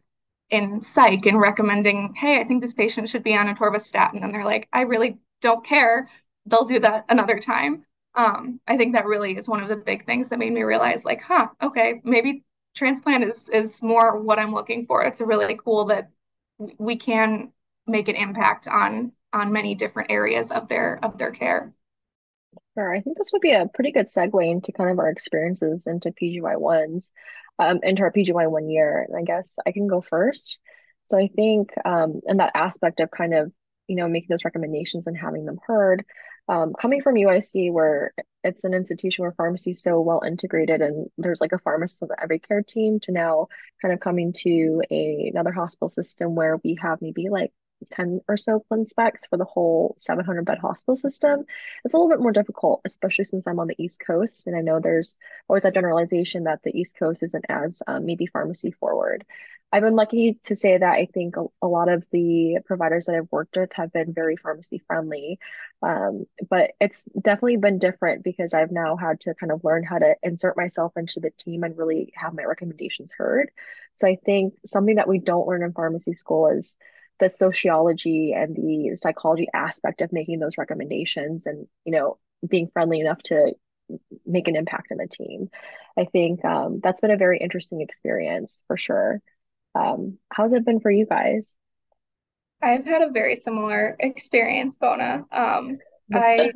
in 0.50 0.80
psych 0.82 1.26
and 1.26 1.40
recommending, 1.40 2.14
hey, 2.14 2.40
I 2.40 2.44
think 2.44 2.60
this 2.60 2.74
patient 2.74 3.08
should 3.08 3.22
be 3.22 3.36
on 3.36 3.52
atorvastatin. 3.54 4.22
And 4.22 4.32
they're 4.32 4.44
like, 4.44 4.68
I 4.72 4.82
really 4.82 5.18
don't 5.40 5.64
care. 5.64 6.08
They'll 6.46 6.64
do 6.64 6.78
that 6.80 7.06
another 7.08 7.38
time. 7.38 7.84
Um, 8.14 8.60
I 8.68 8.76
think 8.76 8.94
that 8.94 9.06
really 9.06 9.36
is 9.36 9.48
one 9.48 9.62
of 9.62 9.68
the 9.68 9.76
big 9.76 10.06
things 10.06 10.28
that 10.28 10.38
made 10.38 10.52
me 10.52 10.62
realize, 10.62 11.04
like, 11.04 11.20
huh, 11.22 11.48
okay, 11.62 12.00
maybe 12.04 12.44
transplant 12.74 13.24
is 13.24 13.48
is 13.48 13.82
more 13.82 14.20
what 14.20 14.38
I'm 14.38 14.54
looking 14.54 14.86
for. 14.86 15.02
It's 15.04 15.20
really 15.20 15.58
cool 15.64 15.86
that 15.86 16.10
we 16.78 16.96
can 16.96 17.52
make 17.86 18.08
an 18.08 18.16
impact 18.16 18.68
on 18.68 19.12
on 19.32 19.52
many 19.52 19.74
different 19.74 20.10
areas 20.10 20.52
of 20.52 20.68
their 20.68 20.98
of 21.02 21.18
their 21.18 21.32
care. 21.32 21.72
Sure. 22.74 22.92
I 22.92 23.00
think 23.00 23.18
this 23.18 23.30
would 23.32 23.40
be 23.42 23.52
a 23.52 23.68
pretty 23.72 23.92
good 23.92 24.12
segue 24.12 24.50
into 24.50 24.72
kind 24.72 24.90
of 24.90 24.98
our 24.98 25.08
experiences 25.08 25.86
into 25.86 26.10
PGY1s, 26.10 27.08
um, 27.58 27.80
into 27.82 28.02
our 28.02 28.10
PGY1 28.10 28.68
year. 28.68 29.06
And 29.08 29.16
I 29.16 29.22
guess 29.22 29.52
I 29.64 29.72
can 29.72 29.86
go 29.86 30.00
first. 30.00 30.58
So 31.06 31.16
I 31.18 31.28
think 31.28 31.70
um, 31.84 32.20
in 32.26 32.38
that 32.38 32.52
aspect 32.54 33.00
of 33.00 33.10
kind 33.10 33.34
of 33.34 33.52
you 33.86 33.96
know, 33.96 34.08
making 34.08 34.28
those 34.30 34.46
recommendations 34.46 35.06
and 35.06 35.16
having 35.16 35.44
them 35.44 35.58
heard. 35.66 36.04
Um, 36.48 36.72
coming 36.72 37.02
from 37.02 37.16
UIC, 37.18 37.70
where 37.70 38.12
it's 38.42 38.64
an 38.64 38.72
institution 38.72 39.22
where 39.22 39.32
pharmacy 39.32 39.72
is 39.72 39.82
so 39.82 40.00
well 40.00 40.22
integrated 40.26 40.80
and 40.80 41.08
there's 41.18 41.40
like 41.40 41.52
a 41.52 41.58
pharmacist 41.58 42.02
on 42.02 42.08
every 42.20 42.38
care 42.38 42.62
team, 42.62 42.98
to 43.00 43.12
now 43.12 43.48
kind 43.82 43.92
of 43.92 44.00
coming 44.00 44.32
to 44.38 44.82
a, 44.90 45.30
another 45.32 45.52
hospital 45.52 45.90
system 45.90 46.34
where 46.34 46.58
we 46.64 46.78
have 46.80 47.02
maybe 47.02 47.28
like 47.28 47.52
10 47.90 48.20
or 48.28 48.36
so 48.36 48.64
ClinSpecs 48.70 49.28
for 49.28 49.36
the 49.36 49.44
whole 49.44 49.96
700 49.98 50.44
bed 50.44 50.58
hospital 50.58 50.96
system. 50.96 51.44
It's 51.84 51.94
a 51.94 51.96
little 51.96 52.10
bit 52.10 52.20
more 52.20 52.32
difficult, 52.32 52.80
especially 52.84 53.24
since 53.24 53.46
I'm 53.46 53.60
on 53.60 53.68
the 53.68 53.82
East 53.82 54.00
Coast. 54.04 54.46
And 54.46 54.56
I 54.56 54.60
know 54.60 54.80
there's 54.80 55.16
always 55.48 55.62
that 55.64 55.74
generalization 55.74 56.44
that 56.44 56.62
the 56.62 56.76
East 56.78 56.96
Coast 56.96 57.22
isn't 57.22 57.44
as 57.48 57.82
um, 57.86 58.06
maybe 58.06 58.26
pharmacy 58.26 58.70
forward. 58.72 59.24
I've 59.74 59.82
been 59.82 59.96
lucky 59.96 60.38
to 60.44 60.54
say 60.54 60.78
that 60.78 60.92
I 60.92 61.08
think 61.12 61.36
a, 61.36 61.46
a, 61.60 61.66
lot 61.66 61.88
of 61.88 62.06
the 62.12 62.58
providers 62.64 63.06
that 63.06 63.16
I've 63.16 63.32
worked 63.32 63.56
with 63.56 63.72
have 63.72 63.92
been 63.92 64.14
very 64.14 64.36
pharmacy 64.36 64.80
friendly. 64.86 65.40
Um, 65.82 66.26
but 66.48 66.72
it's 66.80 67.02
definitely 67.20 67.56
been 67.56 67.80
different 67.80 68.22
because 68.22 68.54
I've 68.54 68.70
now 68.70 68.96
had 68.96 69.18
to 69.22 69.34
kind 69.34 69.50
of 69.50 69.64
learn 69.64 69.82
how 69.82 69.98
to 69.98 70.14
insert 70.22 70.56
myself 70.56 70.92
into 70.96 71.18
the 71.18 71.32
team 71.40 71.64
and 71.64 71.76
really 71.76 72.12
have 72.14 72.34
my 72.34 72.44
recommendations 72.44 73.10
heard. 73.18 73.50
So 73.96 74.06
I 74.06 74.16
think 74.24 74.54
something 74.64 74.94
that 74.94 75.08
we 75.08 75.18
don't 75.18 75.48
learn 75.48 75.64
in 75.64 75.72
pharmacy 75.72 76.14
school 76.14 76.46
is 76.46 76.76
the 77.20 77.30
sociology 77.30 78.32
and 78.32 78.56
the 78.56 78.96
psychology 79.00 79.48
aspect 79.54 80.00
of 80.00 80.12
making 80.12 80.40
those 80.40 80.58
recommendations 80.58 81.46
and 81.46 81.66
you 81.84 81.92
know 81.92 82.18
being 82.46 82.68
friendly 82.72 83.00
enough 83.00 83.22
to 83.22 83.54
make 84.26 84.48
an 84.48 84.56
impact 84.56 84.88
in 84.90 84.98
the 84.98 85.06
team. 85.06 85.50
I 85.98 86.06
think 86.06 86.44
um, 86.44 86.80
that's 86.82 87.00
been 87.00 87.10
a 87.10 87.16
very 87.16 87.38
interesting 87.38 87.80
experience 87.80 88.62
for 88.66 88.76
sure. 88.76 89.20
Um, 89.74 90.18
how's 90.30 90.52
it 90.52 90.64
been 90.64 90.80
for 90.80 90.90
you 90.90 91.06
guys? 91.06 91.54
I've 92.62 92.84
had 92.84 93.02
a 93.02 93.10
very 93.10 93.36
similar 93.36 93.96
experience 94.00 94.76
bona. 94.76 95.24
Um, 95.30 95.78
i 96.12 96.52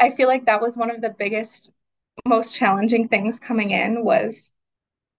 i 0.00 0.10
feel 0.10 0.26
like 0.26 0.46
that 0.46 0.60
was 0.60 0.76
one 0.76 0.90
of 0.90 1.00
the 1.00 1.14
biggest 1.16 1.70
most 2.26 2.54
challenging 2.54 3.06
things 3.06 3.38
coming 3.38 3.70
in 3.70 4.04
was 4.04 4.52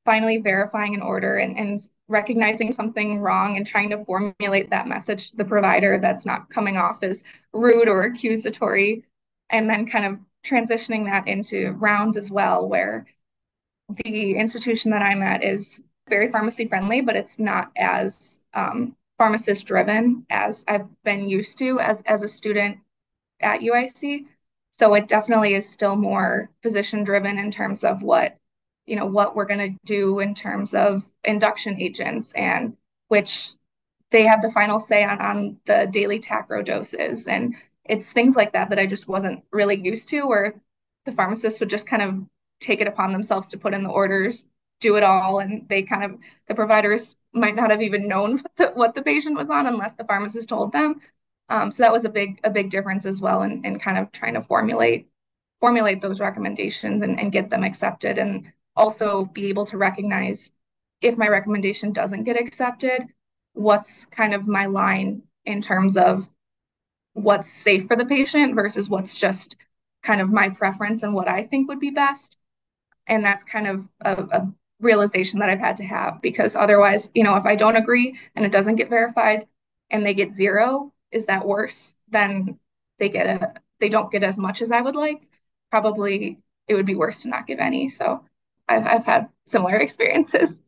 finally 0.06 0.40
verifying 0.40 0.94
an 0.96 1.02
order 1.02 1.38
and, 1.38 1.58
and 1.58 1.82
recognizing 2.12 2.74
something 2.74 3.20
wrong 3.20 3.56
and 3.56 3.66
trying 3.66 3.90
to 3.90 4.04
formulate 4.06 4.70
that 4.70 4.88
message 4.88 5.32
to 5.32 5.38
the 5.38 5.46
provider 5.46 5.98
that's 5.98 6.26
not 6.26 6.50
coming 6.50 6.78
off 6.78 7.02
as 7.04 7.24
rude 7.54 7.88
or 7.88 8.04
accusatory 8.04 9.04
and 9.50 9.70
then 9.70 9.88
kind 9.88 10.06
of 10.06 10.20
transitioning 10.46 11.06
that 11.06 11.28
into 11.28 11.72
rounds 11.80 12.18
as 12.18 12.30
well 12.30 12.68
where 12.68 13.06
the 14.04 14.36
institution 14.36 14.92
that 14.92 15.02
i'm 15.02 15.22
at 15.22 15.44
is 15.44 15.82
very 16.10 16.30
pharmacy 16.30 16.68
friendly 16.68 17.00
but 17.00 17.16
it's 17.16 17.40
not 17.40 17.72
as 17.78 18.42
um, 18.54 18.96
pharmacist 19.18 19.66
driven 19.66 20.26
as 20.30 20.66
i've 20.68 20.88
been 21.04 21.30
used 21.30 21.58
to 21.58 21.80
as, 21.80 22.02
as 22.04 22.24
a 22.24 22.28
student 22.28 22.78
at 23.40 23.62
uic 23.62 24.26
so 24.72 24.94
it 24.96 25.08
definitely 25.08 25.54
is 25.54 25.68
still 25.68 25.96
more 25.96 26.50
physician 26.62 27.04
driven 27.04 27.38
in 27.38 27.52
terms 27.52 27.84
of 27.86 28.02
what 28.02 28.38
you 28.86 28.96
know 28.96 29.06
what 29.06 29.36
we're 29.36 29.46
going 29.46 29.74
to 29.74 29.78
do 29.86 30.20
in 30.20 30.36
terms 30.36 30.74
of 30.74 31.04
induction 31.24 31.80
agents 31.80 32.34
and 32.34 32.76
which 33.08 33.52
they 34.12 34.24
have 34.26 34.42
the 34.42 34.52
final 34.52 34.80
say 34.80 35.04
on 35.04 35.20
on 35.22 35.58
the 35.66 35.88
daily 35.92 36.20
tacro 36.20 36.62
doses. 36.62 37.28
And 37.28 37.56
it's 37.86 38.12
things 38.12 38.36
like 38.36 38.54
that 38.54 38.70
that 38.70 38.80
I 38.80 38.86
just 38.86 39.08
wasn't 39.08 39.44
really 39.52 39.76
used 39.76 40.10
to 40.10 40.28
where 40.28 40.56
the 41.06 41.12
pharmacist 41.12 41.60
would 41.60 41.70
just 41.70 41.88
kind 41.88 42.02
of 42.02 42.16
take 42.60 42.82
it 42.82 42.88
upon 42.88 43.12
themselves 43.12 43.50
to 43.50 43.58
put 43.58 43.74
in 43.74 43.84
the 43.84 43.90
orders 43.90 44.46
do 44.82 44.96
it 44.96 45.04
all 45.04 45.40
and 45.40 45.68
they 45.70 45.84
kind 45.84 46.04
of 46.04 46.20
the 46.48 46.56
providers 46.56 47.16
might 47.34 47.56
not 47.56 47.70
have 47.72 47.82
even 47.82 48.08
known 48.08 48.38
what 48.42 48.58
the, 48.58 48.68
what 48.72 48.96
the 48.96 49.02
patient 49.02 49.38
was 49.38 49.50
on 49.50 49.68
unless 49.68 49.94
the 49.94 50.04
pharmacist 50.04 50.50
told 50.50 50.74
them. 50.74 51.00
Um, 51.50 51.72
so 51.72 51.84
that 51.84 51.92
was 51.92 52.06
a 52.06 52.10
big 52.10 52.40
a 52.44 52.50
big 52.50 52.70
difference 52.70 53.06
as 53.06 53.22
well 53.22 53.44
in, 53.44 53.64
in 53.64 53.80
kind 53.80 53.98
of 53.98 54.12
trying 54.12 54.34
to 54.34 54.42
formulate 54.42 55.08
formulate 55.60 56.02
those 56.02 56.20
recommendations 56.20 57.04
and, 57.04 57.20
and 57.20 57.32
get 57.32 57.50
them 57.50 57.64
accepted 57.64 58.18
and 58.18 58.52
also 58.76 59.26
be 59.26 59.48
able 59.48 59.66
to 59.68 59.78
recognize 59.78 60.52
if 61.02 61.18
my 61.18 61.28
recommendation 61.28 61.92
doesn't 61.92 62.24
get 62.24 62.40
accepted, 62.40 63.04
what's 63.54 64.06
kind 64.06 64.34
of 64.34 64.48
my 64.48 64.66
line 64.66 65.24
in 65.46 65.62
terms 65.62 65.98
of 65.98 66.28
what's 67.14 67.52
safe 67.52 67.88
for 67.88 67.96
the 67.96 68.06
patient 68.06 68.56
versus 68.56 68.90
what's 68.90 69.16
just 69.16 69.56
kind 70.04 70.22
of 70.22 70.32
my 70.32 70.50
preference 70.50 71.04
and 71.04 71.14
what 71.14 71.28
I 71.28 71.44
think 71.44 71.68
would 71.68 71.80
be 71.80 71.92
best. 71.92 72.38
And 73.08 73.26
that's 73.26 73.44
kind 73.44 73.68
of 73.68 73.88
a, 74.02 74.24
a 74.38 74.54
realization 74.80 75.40
that 75.40 75.50
I've 75.50 75.60
had 75.60 75.78
to 75.78 75.84
have 75.84 76.22
because 76.22 76.56
otherwise, 76.56 77.10
you 77.14 77.24
know, 77.24 77.36
if 77.36 77.46
I 77.46 77.56
don't 77.56 77.76
agree 77.76 78.18
and 78.36 78.46
it 78.46 78.52
doesn't 78.52 78.78
get 78.78 78.90
verified 78.90 79.48
and 79.90 80.06
they 80.06 80.14
get 80.14 80.34
zero, 80.34 80.94
is 81.12 81.26
that 81.26 81.46
worse 81.46 81.96
than 82.10 82.60
they 83.00 83.10
get 83.10 83.28
a 83.28 83.54
they 83.80 83.90
don't 83.90 84.12
get 84.12 84.24
as 84.24 84.38
much 84.38 84.62
as 84.62 84.72
I 84.72 84.82
would 84.82 84.96
like? 84.96 85.28
Probably 85.72 86.40
it 86.68 86.76
would 86.76 86.86
be 86.86 86.96
worse 86.96 87.24
to 87.24 87.30
not 87.30 87.48
give 87.48 87.60
any. 87.60 87.90
So 87.90 88.24
I've, 88.72 88.88
I've 88.88 89.06
had 89.06 89.30
similar 89.48 89.76
experiences. 89.76 90.62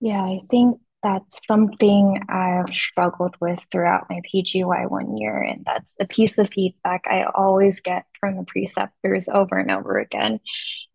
Yeah, 0.00 0.22
I 0.22 0.40
think 0.50 0.80
that's 1.02 1.46
something 1.46 2.20
I've 2.28 2.74
struggled 2.74 3.34
with 3.40 3.58
throughout 3.70 4.06
my 4.10 4.20
PGY 4.32 4.90
one 4.90 5.16
year. 5.16 5.40
And 5.40 5.64
that's 5.64 5.94
a 6.00 6.06
piece 6.06 6.38
of 6.38 6.50
feedback 6.50 7.04
I 7.06 7.24
always 7.34 7.80
get 7.80 8.04
from 8.18 8.36
the 8.36 8.44
preceptors 8.44 9.28
over 9.32 9.58
and 9.58 9.70
over 9.70 9.98
again 9.98 10.40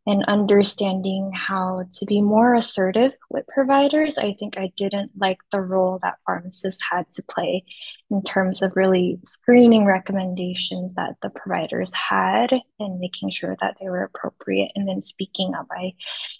and 0.08 0.24
understanding 0.26 1.32
how 1.34 1.84
to 1.92 2.06
be 2.06 2.22
more 2.22 2.54
assertive 2.54 3.14
with 3.32 3.48
providers. 3.48 4.20
I 4.20 4.36
think 4.38 4.56
I 4.58 4.72
didn't 4.78 5.12
like 5.18 5.40
the 5.52 5.62
role 5.62 6.00
that 6.04 6.20
pharmacists 6.26 6.84
had 6.92 7.12
to 7.14 7.24
play 7.24 7.64
in 8.12 8.22
terms 8.24 8.62
of 8.62 8.74
really 8.76 9.20
screening 9.26 9.84
recommendations 9.84 10.94
that 10.94 11.16
the 11.24 11.32
providers 11.32 11.92
had 11.94 12.54
and 12.80 13.00
making 13.00 13.32
sure 13.32 13.58
that 13.62 13.78
they 13.82 13.90
were 13.90 14.04
appropriate 14.04 14.72
and 14.76 14.88
then 14.88 15.02
speaking 15.02 15.56
up. 15.56 15.66
I 15.72 15.94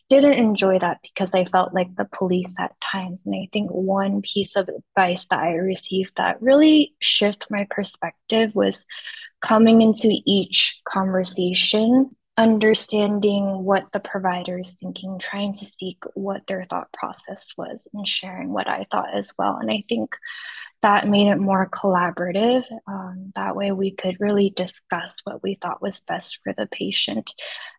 didn't 0.10 0.34
enjoy 0.34 0.78
that 0.78 1.00
because 1.02 1.34
I 1.34 1.46
felt 1.46 1.74
like 1.74 1.96
the 1.96 2.06
police 2.06 2.54
at 2.60 2.76
times. 2.82 3.24
And 3.26 3.34
I 3.34 3.50
think 3.52 3.72
one 3.72 4.22
piece 4.22 4.56
of 4.56 4.70
advice 4.70 5.26
that 5.32 5.40
I 5.40 5.54
received 5.54 6.12
that 6.18 6.40
really 6.40 6.94
shifted 7.00 7.48
my 7.50 7.66
perspective 7.72 8.52
was 8.54 8.86
coming 9.42 9.82
into 9.82 10.10
each 10.26 10.80
conversation 10.86 12.16
understanding 12.38 13.64
what 13.64 13.86
the 13.94 14.00
provider 14.00 14.60
is 14.60 14.76
thinking, 14.80 15.18
trying 15.20 15.54
to 15.54 15.66
seek 15.66 16.04
what 16.16 16.42
their 16.48 16.66
thought 16.70 16.92
process 16.92 17.50
was, 17.58 17.88
and 17.94 18.06
sharing 18.08 18.52
what 18.52 18.68
I 18.68 18.86
thought 18.92 19.14
as 19.14 19.32
well. 19.38 19.58
And 19.62 19.72
I 19.72 19.84
think 19.88 20.18
that 20.82 21.08
made 21.08 21.30
it 21.30 21.38
more 21.38 21.70
collaborative. 21.70 22.66
Um, 22.88 23.32
that 23.36 23.56
way, 23.56 23.72
we 23.72 23.92
could 23.92 24.18
really 24.20 24.50
discuss 24.50 25.16
what 25.24 25.42
we 25.42 25.58
thought 25.62 25.82
was 25.82 26.02
best 26.02 26.40
for 26.44 26.54
the 26.54 26.68
patient. 26.68 27.34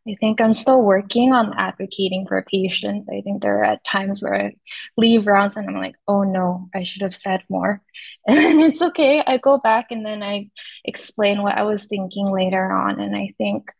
I 0.09 0.17
think 0.21 0.41
I'm 0.41 0.55
still 0.55 0.81
working 0.81 1.33
on 1.33 1.55
advocating 1.59 2.27
for 2.27 2.43
patients. 2.51 3.09
I 3.09 3.21
think 3.21 3.43
there 3.43 3.65
are 3.65 3.79
times 3.85 4.23
where 4.23 4.35
I 4.35 4.57
leave 4.97 5.27
rounds 5.27 5.57
and 5.57 5.69
I'm 5.69 5.77
like, 5.77 5.97
oh 6.09 6.23
no, 6.23 6.69
I 6.75 6.83
should 6.83 7.03
have 7.03 7.15
said 7.15 7.43
more. 7.49 7.83
And 8.27 8.61
it's 8.61 8.83
okay. 8.83 9.23
I 9.25 9.39
go 9.39 9.59
back 9.59 9.87
and 9.91 10.05
then 10.05 10.23
I 10.23 10.51
explain 10.85 11.43
what 11.43 11.57
I 11.57 11.63
was 11.63 11.85
thinking 11.85 12.33
later 12.33 12.73
on. 12.73 13.01
And 13.01 13.15
I 13.15 13.35
think 13.39 13.71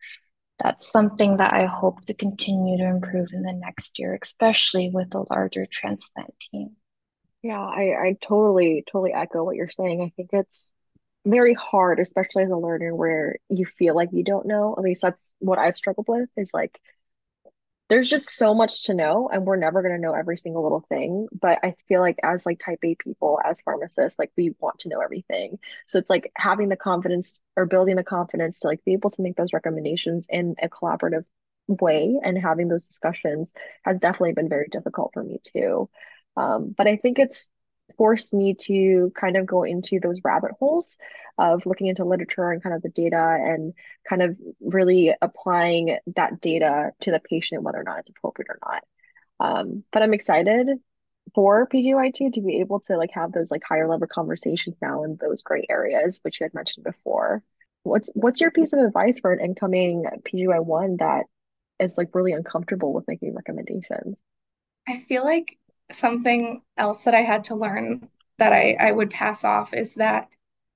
that's 0.59 0.91
something 0.91 1.37
that 1.37 1.53
I 1.53 1.65
hope 1.65 2.01
to 2.05 2.13
continue 2.13 2.77
to 2.77 2.85
improve 2.85 3.29
in 3.31 3.43
the 3.43 3.53
next 3.53 3.99
year, 3.99 4.17
especially 4.21 4.89
with 4.89 5.13
a 5.13 5.25
larger 5.29 5.65
transplant 5.65 6.33
team. 6.39 6.77
Yeah, 7.43 7.59
I, 7.59 7.95
I 7.99 8.17
totally, 8.21 8.83
totally 8.91 9.13
echo 9.13 9.43
what 9.43 9.55
you're 9.55 9.69
saying. 9.69 10.01
I 10.01 10.11
think 10.15 10.29
it's 10.33 10.67
very 11.25 11.53
hard, 11.53 11.99
especially 11.99 12.43
as 12.43 12.49
a 12.49 12.57
learner, 12.57 12.95
where 12.95 13.37
you 13.49 13.65
feel 13.65 13.95
like 13.95 14.09
you 14.11 14.23
don't 14.23 14.47
know. 14.47 14.73
At 14.77 14.83
least 14.83 15.03
that's 15.03 15.31
what 15.39 15.59
I've 15.59 15.77
struggled 15.77 16.07
with 16.09 16.29
is 16.35 16.49
like 16.53 16.79
there's 17.89 18.09
just 18.09 18.29
so 18.35 18.53
much 18.53 18.83
to 18.85 18.93
know 18.93 19.29
and 19.31 19.45
we're 19.45 19.55
never 19.55 19.81
going 19.81 19.93
to 19.93 20.01
know 20.01 20.13
every 20.13 20.37
single 20.37 20.63
little 20.63 20.85
thing 20.89 21.27
but 21.39 21.59
i 21.63 21.73
feel 21.87 22.01
like 22.01 22.17
as 22.23 22.45
like 22.45 22.59
type 22.59 22.79
a 22.83 22.95
people 22.95 23.39
as 23.45 23.61
pharmacists 23.61 24.19
like 24.19 24.31
we 24.37 24.53
want 24.59 24.79
to 24.79 24.89
know 24.89 24.99
everything. 24.99 25.57
So 25.87 25.99
it's 25.99 26.09
like 26.09 26.31
having 26.35 26.69
the 26.69 26.75
confidence 26.75 27.39
or 27.55 27.65
building 27.65 27.95
the 27.95 28.03
confidence 28.03 28.59
to 28.59 28.67
like 28.67 28.83
be 28.85 28.93
able 28.93 29.09
to 29.11 29.21
make 29.21 29.35
those 29.35 29.53
recommendations 29.53 30.25
in 30.29 30.55
a 30.61 30.69
collaborative 30.69 31.23
way 31.67 32.17
and 32.23 32.37
having 32.37 32.67
those 32.67 32.87
discussions 32.87 33.49
has 33.83 33.99
definitely 33.99 34.33
been 34.33 34.49
very 34.49 34.67
difficult 34.71 35.11
for 35.13 35.23
me 35.23 35.39
too. 35.43 35.89
Um, 36.35 36.73
but 36.77 36.87
i 36.87 36.97
think 36.97 37.19
it's 37.19 37.49
forced 37.97 38.33
me 38.33 38.53
to 38.53 39.11
kind 39.19 39.37
of 39.37 39.45
go 39.45 39.63
into 39.63 39.99
those 39.99 40.19
rabbit 40.23 40.51
holes 40.59 40.97
of 41.37 41.65
looking 41.65 41.87
into 41.87 42.03
literature 42.03 42.51
and 42.51 42.61
kind 42.61 42.75
of 42.75 42.81
the 42.81 42.89
data 42.89 43.37
and 43.39 43.73
kind 44.07 44.21
of 44.21 44.37
really 44.59 45.13
applying 45.21 45.97
that 46.15 46.41
data 46.41 46.91
to 47.01 47.11
the 47.11 47.19
patient, 47.19 47.63
whether 47.63 47.79
or 47.79 47.83
not 47.83 47.99
it's 47.99 48.09
appropriate 48.09 48.49
or 48.49 48.59
not. 48.65 48.83
Um, 49.39 49.83
but 49.91 50.01
I'm 50.01 50.13
excited 50.13 50.67
for 51.35 51.67
PGY2 51.67 52.33
to 52.33 52.41
be 52.41 52.59
able 52.59 52.79
to 52.81 52.97
like 52.97 53.11
have 53.13 53.31
those 53.31 53.51
like 53.51 53.63
higher 53.67 53.87
level 53.87 54.07
conversations 54.07 54.75
now 54.81 55.03
in 55.03 55.17
those 55.19 55.43
gray 55.43 55.65
areas, 55.69 56.19
which 56.23 56.39
you 56.39 56.45
had 56.45 56.53
mentioned 56.53 56.83
before. 56.83 57.43
What's 57.83 58.09
what's 58.13 58.41
your 58.41 58.51
piece 58.51 58.73
of 58.73 58.79
advice 58.79 59.19
for 59.19 59.31
an 59.31 59.39
incoming 59.39 60.05
PGY1 60.25 60.99
that 60.99 61.25
is 61.79 61.97
like 61.97 62.13
really 62.13 62.33
uncomfortable 62.33 62.93
with 62.93 63.07
making 63.07 63.35
recommendations? 63.35 64.17
I 64.87 65.05
feel 65.07 65.23
like 65.23 65.57
something 65.91 66.61
else 66.77 67.03
that 67.03 67.15
I 67.15 67.21
had 67.21 67.45
to 67.45 67.55
learn 67.55 68.09
that 68.37 68.53
I, 68.53 68.75
I 68.79 68.91
would 68.91 69.09
pass 69.09 69.43
off 69.43 69.73
is 69.73 69.95
that 69.95 70.29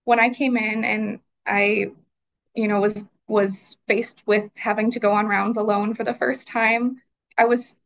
when 0.06 0.20
I 0.20 0.30
came 0.30 0.58
in 0.58 0.84
and 0.84 1.20
I, 1.46 1.91
you 2.56 2.68
know, 2.68 2.82
was 2.82 3.06
was 3.27 3.77
faced 3.88 4.22
with 4.27 4.51
having 4.56 4.91
to 4.91 5.00
go 5.00 5.13
on 5.13 5.27
rounds 5.27 5.58
alone 5.58 5.94
for 5.96 6.03
the 6.03 6.13
first 6.13 6.48
time, 6.50 7.01
I 7.38 7.46
was 7.46 7.77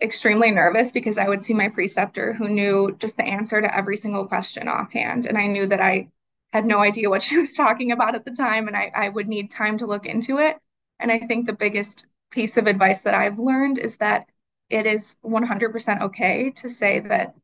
extremely 0.00 0.50
nervous 0.50 0.92
because 0.92 1.18
I 1.18 1.28
would 1.28 1.44
see 1.44 1.54
my 1.54 1.68
preceptor 1.68 2.32
who 2.32 2.48
knew 2.48 2.96
just 2.98 3.16
the 3.16 3.24
answer 3.24 3.60
to 3.60 3.76
every 3.76 3.96
single 3.96 4.26
question 4.26 4.66
offhand. 4.68 5.26
And 5.26 5.36
I 5.38 5.46
knew 5.46 5.66
that 5.66 5.80
I 5.80 6.08
had 6.52 6.64
no 6.66 6.80
idea 6.80 7.10
what 7.10 7.22
she 7.24 7.36
was 7.38 7.54
talking 7.54 7.92
about 7.92 8.14
at 8.14 8.24
the 8.24 8.30
time 8.30 8.66
and 8.68 8.76
I, 8.76 8.90
I 8.94 9.08
would 9.10 9.28
need 9.28 9.50
time 9.50 9.78
to 9.78 9.86
look 9.86 10.06
into 10.06 10.38
it. 10.38 10.58
And 10.98 11.12
I 11.12 11.18
think 11.18 11.46
the 11.46 11.52
biggest 11.52 12.06
piece 12.30 12.56
of 12.56 12.66
advice 12.66 13.02
that 13.02 13.14
I've 13.14 13.38
learned 13.38 13.78
is 13.78 13.98
that 13.98 14.28
it 14.70 14.86
is 14.86 15.16
100% 15.22 16.02
okay 16.02 16.50
to 16.52 16.68
say 16.68 17.00
that 17.00 17.34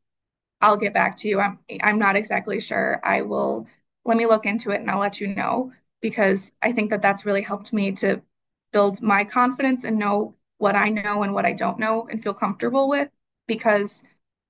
I'll 0.61 0.77
get 0.77 0.93
back 0.93 1.17
to 1.17 1.27
you. 1.27 1.39
I'm 1.39 1.59
I'm 1.83 1.99
not 1.99 2.15
exactly 2.15 2.59
sure. 2.59 2.99
I 3.03 3.21
will 3.23 3.67
let 4.05 4.17
me 4.17 4.25
look 4.27 4.45
into 4.45 4.71
it 4.71 4.81
and 4.81 4.89
I'll 4.91 4.99
let 4.99 5.19
you 5.21 5.27
know 5.35 5.73
because 6.01 6.53
I 6.61 6.71
think 6.71 6.89
that 6.91 7.01
that's 7.01 7.25
really 7.25 7.41
helped 7.41 7.73
me 7.73 7.91
to 7.93 8.21
build 8.71 9.01
my 9.01 9.23
confidence 9.25 9.83
and 9.83 9.97
know 9.99 10.35
what 10.57 10.75
I 10.75 10.89
know 10.89 11.23
and 11.23 11.33
what 11.33 11.45
I 11.45 11.53
don't 11.53 11.79
know 11.79 12.07
and 12.09 12.21
feel 12.23 12.33
comfortable 12.33 12.87
with 12.89 13.09
because 13.47 14.03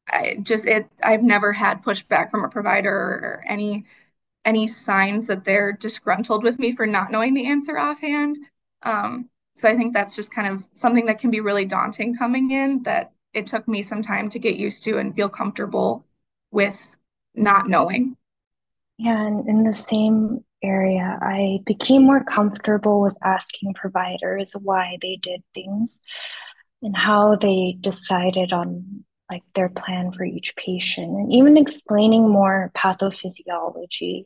I 0.10 0.38
just 0.44 0.68
it 0.68 0.90
I've 1.04 1.24
never 1.24 1.54
had 1.54 1.84
pushback 1.84 2.32
from 2.32 2.44
a 2.46 2.50
provider 2.50 2.92
or 2.94 3.44
any 3.48 3.86
any 4.46 4.68
signs 4.68 5.28
that 5.28 5.46
they're 5.46 5.74
disgruntled 5.74 6.44
with 6.44 6.60
me 6.60 6.76
for 6.76 6.88
not 6.88 7.12
knowing 7.12 7.36
the 7.36 7.48
answer 7.48 7.78
offhand. 7.80 8.40
Um, 8.84 9.30
so 9.56 9.70
I 9.70 9.76
think 9.76 9.94
that's 9.94 10.16
just 10.16 10.34
kind 10.34 10.48
of 10.48 10.64
something 10.74 11.06
that 11.06 11.20
can 11.20 11.32
be 11.32 11.42
really 11.42 11.66
daunting 11.66 12.16
coming 12.16 12.52
in 12.52 12.84
that 12.84 13.12
it 13.34 13.48
took 13.48 13.68
me 13.68 13.84
some 13.84 14.02
time 14.02 14.30
to 14.30 14.40
get 14.40 14.56
used 14.56 14.84
to 14.86 14.98
and 14.98 15.16
feel 15.16 15.30
comfortable 15.30 16.06
with 16.52 16.96
not 17.36 17.70
knowing. 17.70 18.18
Yeah, 18.98 19.26
and 19.26 19.48
in 19.48 19.64
the 19.64 19.74
same 19.74 20.44
area, 20.64 21.18
I 21.22 21.60
became 21.66 22.04
more 22.04 22.24
comfortable 22.24 23.02
with 23.02 23.16
asking 23.24 23.74
providers 23.74 24.54
why 24.62 24.98
they 25.02 25.18
did 25.22 25.42
things 25.54 26.00
and 26.82 26.96
how 26.96 27.36
they 27.36 27.78
decided 27.80 28.54
on 28.54 29.04
like 29.32 29.44
their 29.56 29.70
plan 29.70 30.12
for 30.12 30.26
each 30.26 30.54
patient 30.58 31.10
and 31.10 31.32
even 31.32 31.58
explaining 31.58 32.30
more 32.30 32.72
pathophysiology 32.76 34.26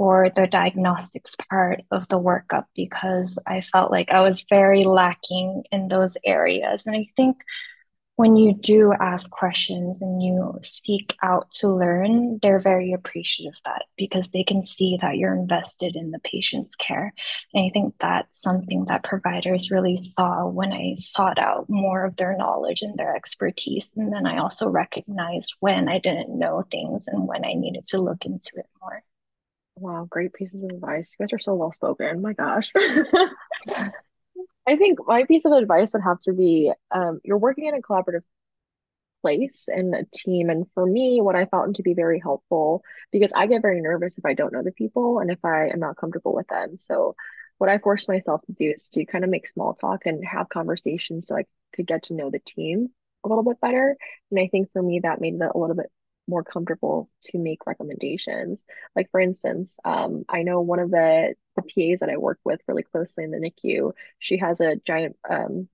or 0.00 0.30
the 0.34 0.46
diagnostics 0.46 1.36
part 1.50 1.82
of 1.90 2.08
the 2.08 2.18
workup 2.18 2.64
because 2.74 3.38
I 3.46 3.60
felt 3.60 3.90
like 3.90 4.10
I 4.10 4.22
was 4.22 4.46
very 4.48 4.84
lacking 4.84 5.64
in 5.70 5.88
those 5.88 6.16
areas. 6.24 6.84
And 6.86 6.96
I 6.96 7.08
think 7.18 7.36
when 8.16 8.34
you 8.34 8.54
do 8.54 8.94
ask 8.98 9.30
questions 9.30 10.00
and 10.00 10.22
you 10.22 10.58
seek 10.62 11.14
out 11.22 11.50
to 11.56 11.68
learn, 11.68 12.38
they're 12.40 12.60
very 12.60 12.94
appreciative 12.94 13.52
of 13.52 13.62
that 13.66 13.82
because 13.98 14.26
they 14.32 14.42
can 14.42 14.64
see 14.64 14.96
that 15.02 15.18
you're 15.18 15.34
invested 15.34 15.94
in 15.94 16.12
the 16.12 16.18
patient's 16.20 16.74
care. 16.76 17.12
And 17.52 17.66
I 17.66 17.68
think 17.68 17.92
that's 18.00 18.40
something 18.40 18.86
that 18.86 19.04
providers 19.04 19.70
really 19.70 19.96
saw 19.96 20.46
when 20.46 20.72
I 20.72 20.94
sought 20.96 21.38
out 21.38 21.68
more 21.68 22.06
of 22.06 22.16
their 22.16 22.34
knowledge 22.38 22.80
and 22.80 22.98
their 22.98 23.14
expertise. 23.14 23.90
And 23.94 24.10
then 24.10 24.24
I 24.24 24.38
also 24.38 24.66
recognized 24.66 25.56
when 25.60 25.90
I 25.90 25.98
didn't 25.98 26.38
know 26.38 26.64
things 26.70 27.04
and 27.06 27.28
when 27.28 27.44
I 27.44 27.52
needed 27.52 27.84
to 27.88 28.00
look 28.00 28.24
into 28.24 28.52
it 28.56 28.66
more. 28.80 29.04
Wow, 29.80 30.06
great 30.10 30.34
pieces 30.34 30.62
of 30.62 30.70
advice. 30.70 31.12
You 31.18 31.24
guys 31.24 31.32
are 31.32 31.38
so 31.38 31.54
well 31.54 31.72
spoken. 31.72 32.22
My 32.22 32.34
gosh. 32.34 32.70
I 34.66 34.76
think 34.76 34.98
my 35.06 35.24
piece 35.24 35.44
of 35.46 35.52
advice 35.52 35.92
would 35.92 36.02
have 36.02 36.20
to 36.22 36.32
be 36.32 36.72
um, 36.90 37.20
you're 37.24 37.38
working 37.38 37.66
in 37.66 37.74
a 37.74 37.80
collaborative 37.80 38.22
place 39.22 39.66
and 39.68 39.94
a 39.94 40.04
team. 40.14 40.50
And 40.50 40.66
for 40.74 40.86
me, 40.86 41.20
what 41.20 41.36
I 41.36 41.46
found 41.46 41.76
to 41.76 41.82
be 41.82 41.94
very 41.94 42.20
helpful, 42.20 42.82
because 43.12 43.32
I 43.34 43.46
get 43.46 43.62
very 43.62 43.80
nervous 43.80 44.18
if 44.18 44.24
I 44.24 44.34
don't 44.34 44.52
know 44.52 44.62
the 44.62 44.72
people 44.72 45.20
and 45.20 45.30
if 45.30 45.44
I 45.44 45.68
am 45.68 45.80
not 45.80 45.96
comfortable 45.96 46.34
with 46.34 46.48
them. 46.48 46.76
So, 46.76 47.16
what 47.58 47.70
I 47.70 47.78
forced 47.78 48.08
myself 48.08 48.42
to 48.46 48.52
do 48.52 48.70
is 48.74 48.88
to 48.90 49.04
kind 49.06 49.24
of 49.24 49.30
make 49.30 49.48
small 49.48 49.74
talk 49.74 50.06
and 50.06 50.24
have 50.26 50.48
conversations 50.48 51.26
so 51.28 51.36
I 51.36 51.44
could 51.74 51.86
get 51.86 52.04
to 52.04 52.14
know 52.14 52.30
the 52.30 52.40
team 52.40 52.88
a 53.24 53.28
little 53.28 53.44
bit 53.44 53.60
better. 53.60 53.96
And 54.30 54.40
I 54.40 54.48
think 54.48 54.72
for 54.72 54.82
me, 54.82 55.00
that 55.02 55.20
made 55.20 55.34
it 55.34 55.42
a 55.54 55.58
little 55.58 55.76
bit 55.76 55.90
more 56.30 56.44
comfortable 56.44 57.10
to 57.26 57.38
make 57.38 57.66
recommendations. 57.66 58.62
Like 58.96 59.10
for 59.10 59.20
instance, 59.20 59.76
um, 59.84 60.24
I 60.28 60.42
know 60.42 60.60
one 60.62 60.78
of 60.78 60.90
the 60.90 61.34
the 61.56 61.62
PAs 61.62 62.00
that 62.00 62.10
I 62.10 62.16
work 62.16 62.38
with 62.44 62.60
really 62.68 62.84
closely 62.84 63.24
in 63.24 63.32
the 63.32 63.38
NICU, 63.38 63.92
she 64.18 64.38
has 64.38 64.60
a 64.60 64.76
giant 64.76 65.16
um, 65.28 65.68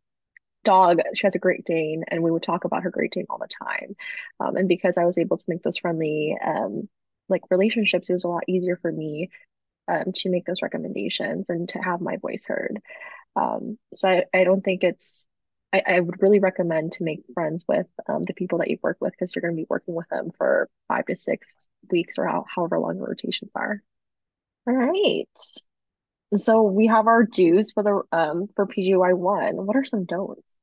dog. 0.64 1.01
She 1.14 1.27
has 1.27 1.35
a 1.35 1.38
Great 1.40 1.64
Dane, 1.64 2.05
and 2.09 2.23
we 2.23 2.31
would 2.31 2.42
talk 2.42 2.64
about 2.64 2.83
her 2.83 2.90
Great 2.90 3.12
Dane 3.12 3.27
all 3.31 3.38
the 3.38 3.49
time. 3.64 3.97
Um, 4.40 4.57
and 4.57 4.69
because 4.69 4.99
I 4.99 5.05
was 5.05 5.19
able 5.19 5.38
to 5.38 5.45
make 5.49 5.62
those 5.62 5.79
friendly 5.79 6.37
um, 6.45 6.88
like 7.29 7.42
relationships, 7.51 8.11
it 8.11 8.14
was 8.14 8.25
a 8.25 8.29
lot 8.29 8.45
easier 8.49 8.79
for 8.83 8.90
me 8.92 9.31
um, 9.88 10.12
to 10.16 10.31
make 10.31 10.45
those 10.47 10.62
recommendations 10.62 11.49
and 11.49 11.69
to 11.71 11.79
have 11.79 12.01
my 12.01 12.16
voice 12.16 12.42
heard. 12.47 12.81
Um, 13.37 13.79
so 13.95 14.09
I, 14.09 14.25
I 14.35 14.45
don't 14.45 14.62
think 14.62 14.83
it's 14.83 15.27
I, 15.72 15.83
I 15.87 16.00
would 16.00 16.22
really 16.22 16.38
recommend 16.38 16.92
to 16.92 17.05
make 17.05 17.24
friends 17.35 17.64
with 17.68 17.87
um, 18.09 18.22
the 18.22 18.35
people 18.35 18.59
that 18.59 18.70
you 18.70 18.79
work 18.83 18.98
with 19.00 19.12
because 19.12 19.35
you're 19.35 19.42
going 19.42 19.55
to 19.55 19.61
be 19.62 19.66
working 19.68 19.94
with 19.94 20.09
them 20.09 20.31
for 20.37 20.68
five 20.88 21.07
to 21.07 21.16
six 21.16 21.68
weeks 21.90 22.18
or 22.18 22.26
how, 22.26 22.44
however 22.55 22.79
long 22.79 22.98
the 22.98 23.07
rotations 23.07 23.50
are. 23.55 23.83
All 24.66 24.74
right. 24.74 25.29
So 26.37 26.62
we 26.62 26.87
have 26.87 27.07
our 27.09 27.24
do's 27.24 27.72
for 27.72 27.83
the 27.83 28.02
um 28.16 28.48
for 28.55 28.66
PGY 28.66 29.12
one. 29.12 29.57
What 29.66 29.76
are 29.76 29.85
some 29.85 30.05
don'ts? 30.05 30.56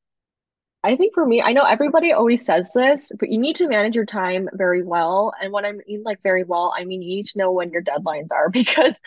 I 0.85 0.97
think 0.97 1.13
for 1.13 1.25
me, 1.25 1.41
I 1.41 1.53
know 1.53 1.63
everybody 1.63 2.11
always 2.11 2.43
says 2.45 2.69
this, 2.75 3.09
but 3.17 3.29
you 3.29 3.37
need 3.39 3.55
to 3.57 3.69
manage 3.69 3.95
your 3.95 4.05
time 4.05 4.49
very 4.53 4.83
well. 4.83 5.33
And 5.41 5.53
when 5.53 5.63
I 5.63 5.71
mean 5.71 6.03
like 6.03 6.21
very 6.23 6.43
well, 6.43 6.73
I 6.77 6.83
mean 6.83 7.01
you 7.01 7.15
need 7.15 7.27
to 7.27 7.37
know 7.37 7.53
when 7.53 7.69
your 7.71 7.81
deadlines 7.81 8.31
are 8.33 8.49
because 8.51 8.99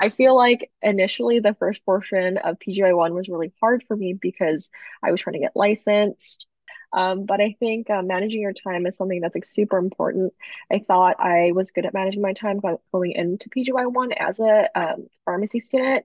I 0.00 0.10
feel 0.10 0.36
like 0.36 0.70
initially 0.80 1.40
the 1.40 1.54
first 1.54 1.84
portion 1.84 2.38
of 2.38 2.58
PGY 2.60 2.92
one 2.92 3.14
was 3.14 3.28
really 3.28 3.52
hard 3.60 3.82
for 3.88 3.96
me 3.96 4.12
because 4.20 4.70
I 5.02 5.10
was 5.10 5.20
trying 5.20 5.34
to 5.34 5.40
get 5.40 5.56
licensed. 5.56 6.46
Um, 6.92 7.26
but 7.26 7.40
I 7.40 7.56
think 7.58 7.90
uh, 7.90 8.02
managing 8.02 8.40
your 8.40 8.52
time 8.52 8.86
is 8.86 8.96
something 8.96 9.20
that's 9.20 9.34
like 9.34 9.44
super 9.44 9.78
important. 9.78 10.32
I 10.70 10.78
thought 10.78 11.16
I 11.18 11.50
was 11.52 11.72
good 11.72 11.86
at 11.86 11.94
managing 11.94 12.22
my 12.22 12.34
time 12.34 12.60
going 12.92 13.10
into 13.12 13.48
PGY 13.50 13.86
one 13.86 14.12
as 14.12 14.38
a 14.38 14.68
um, 14.78 15.08
pharmacy 15.24 15.58
student, 15.58 16.04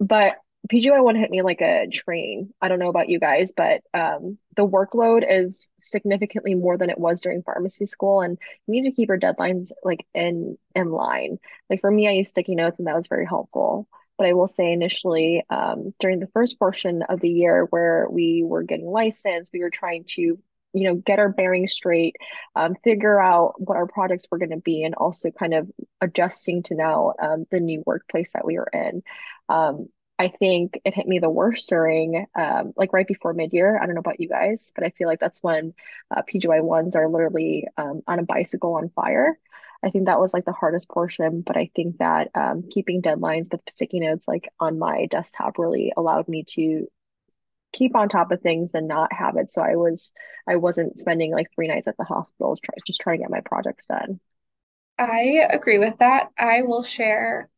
but 0.00 0.36
PGY 0.70 1.02
one 1.02 1.16
hit 1.16 1.30
me 1.30 1.42
like 1.42 1.60
a 1.60 1.88
train. 1.92 2.54
I 2.60 2.68
don't 2.68 2.78
know 2.78 2.88
about 2.88 3.08
you 3.08 3.18
guys, 3.18 3.52
but 3.56 3.82
um, 3.94 4.38
the 4.56 4.66
workload 4.66 5.24
is 5.28 5.70
significantly 5.78 6.54
more 6.54 6.78
than 6.78 6.88
it 6.88 6.98
was 6.98 7.20
during 7.20 7.42
pharmacy 7.42 7.86
school, 7.86 8.20
and 8.20 8.38
you 8.66 8.80
need 8.80 8.88
to 8.88 8.94
keep 8.94 9.08
your 9.08 9.18
deadlines 9.18 9.72
like 9.82 10.06
in 10.14 10.56
in 10.76 10.90
line. 10.90 11.38
Like 11.68 11.80
for 11.80 11.90
me, 11.90 12.06
I 12.08 12.12
used 12.12 12.30
sticky 12.30 12.54
notes, 12.54 12.78
and 12.78 12.86
that 12.86 12.94
was 12.94 13.08
very 13.08 13.26
helpful. 13.26 13.88
But 14.18 14.28
I 14.28 14.34
will 14.34 14.46
say 14.48 14.72
initially, 14.72 15.42
um, 15.50 15.94
during 15.98 16.20
the 16.20 16.28
first 16.28 16.58
portion 16.58 17.02
of 17.02 17.20
the 17.20 17.30
year 17.30 17.66
where 17.70 18.06
we 18.08 18.44
were 18.44 18.62
getting 18.62 18.86
licensed, 18.86 19.52
we 19.52 19.60
were 19.60 19.70
trying 19.70 20.04
to 20.10 20.38
you 20.74 20.84
know 20.84 20.94
get 20.94 21.18
our 21.18 21.28
bearings 21.28 21.72
straight 21.72 22.16
um, 22.54 22.76
figure 22.84 23.20
out 23.20 23.54
what 23.60 23.76
our 23.76 23.86
projects 23.86 24.26
were 24.30 24.38
going 24.38 24.50
to 24.50 24.56
be 24.58 24.84
and 24.84 24.94
also 24.94 25.30
kind 25.30 25.54
of 25.54 25.70
adjusting 26.00 26.62
to 26.62 26.74
now 26.74 27.14
um, 27.20 27.46
the 27.50 27.60
new 27.60 27.82
workplace 27.84 28.30
that 28.32 28.44
we 28.44 28.56
were 28.56 28.70
in 28.72 29.02
um, 29.48 29.88
I 30.22 30.28
think 30.28 30.80
it 30.84 30.94
hit 30.94 31.06
me 31.08 31.18
the 31.18 31.30
worst 31.30 31.68
during 31.68 32.26
um, 32.34 32.72
like 32.76 32.92
right 32.92 33.06
before 33.06 33.32
mid-year. 33.34 33.78
I 33.78 33.86
don't 33.86 33.94
know 33.94 34.00
about 34.00 34.20
you 34.20 34.28
guys, 34.28 34.70
but 34.74 34.84
I 34.84 34.90
feel 34.90 35.08
like 35.08 35.20
that's 35.20 35.42
when 35.42 35.74
uh, 36.14 36.22
PGY 36.22 36.60
ones 36.60 36.96
are 36.96 37.08
literally 37.08 37.66
um, 37.76 38.02
on 38.06 38.18
a 38.20 38.24
bicycle 38.24 38.74
on 38.74 38.90
fire. 38.90 39.38
I 39.84 39.90
think 39.90 40.06
that 40.06 40.20
was 40.20 40.32
like 40.32 40.44
the 40.44 40.52
hardest 40.52 40.88
portion, 40.88 41.42
but 41.42 41.56
I 41.56 41.70
think 41.74 41.98
that 41.98 42.30
um, 42.34 42.64
keeping 42.70 43.02
deadlines 43.02 43.50
with 43.50 43.62
sticky 43.68 44.00
notes 44.00 44.28
like 44.28 44.48
on 44.60 44.78
my 44.78 45.06
desktop 45.06 45.58
really 45.58 45.92
allowed 45.96 46.28
me 46.28 46.44
to 46.50 46.86
keep 47.72 47.96
on 47.96 48.08
top 48.08 48.30
of 48.32 48.40
things 48.42 48.70
and 48.74 48.88
not 48.88 49.12
have 49.12 49.36
it. 49.36 49.52
So 49.52 49.62
I 49.62 49.76
was 49.76 50.12
I 50.48 50.56
wasn't 50.56 50.98
spending 51.00 51.32
like 51.32 51.48
three 51.54 51.68
nights 51.68 51.88
at 51.88 51.96
the 51.96 52.04
hospital 52.04 52.56
try, 52.62 52.74
just 52.86 53.00
trying 53.00 53.18
to 53.18 53.24
get 53.24 53.30
my 53.30 53.40
projects 53.40 53.86
done. 53.86 54.20
I 54.98 55.46
agree 55.50 55.78
with 55.78 55.98
that. 55.98 56.30
I 56.38 56.62
will 56.62 56.82
share 56.82 57.50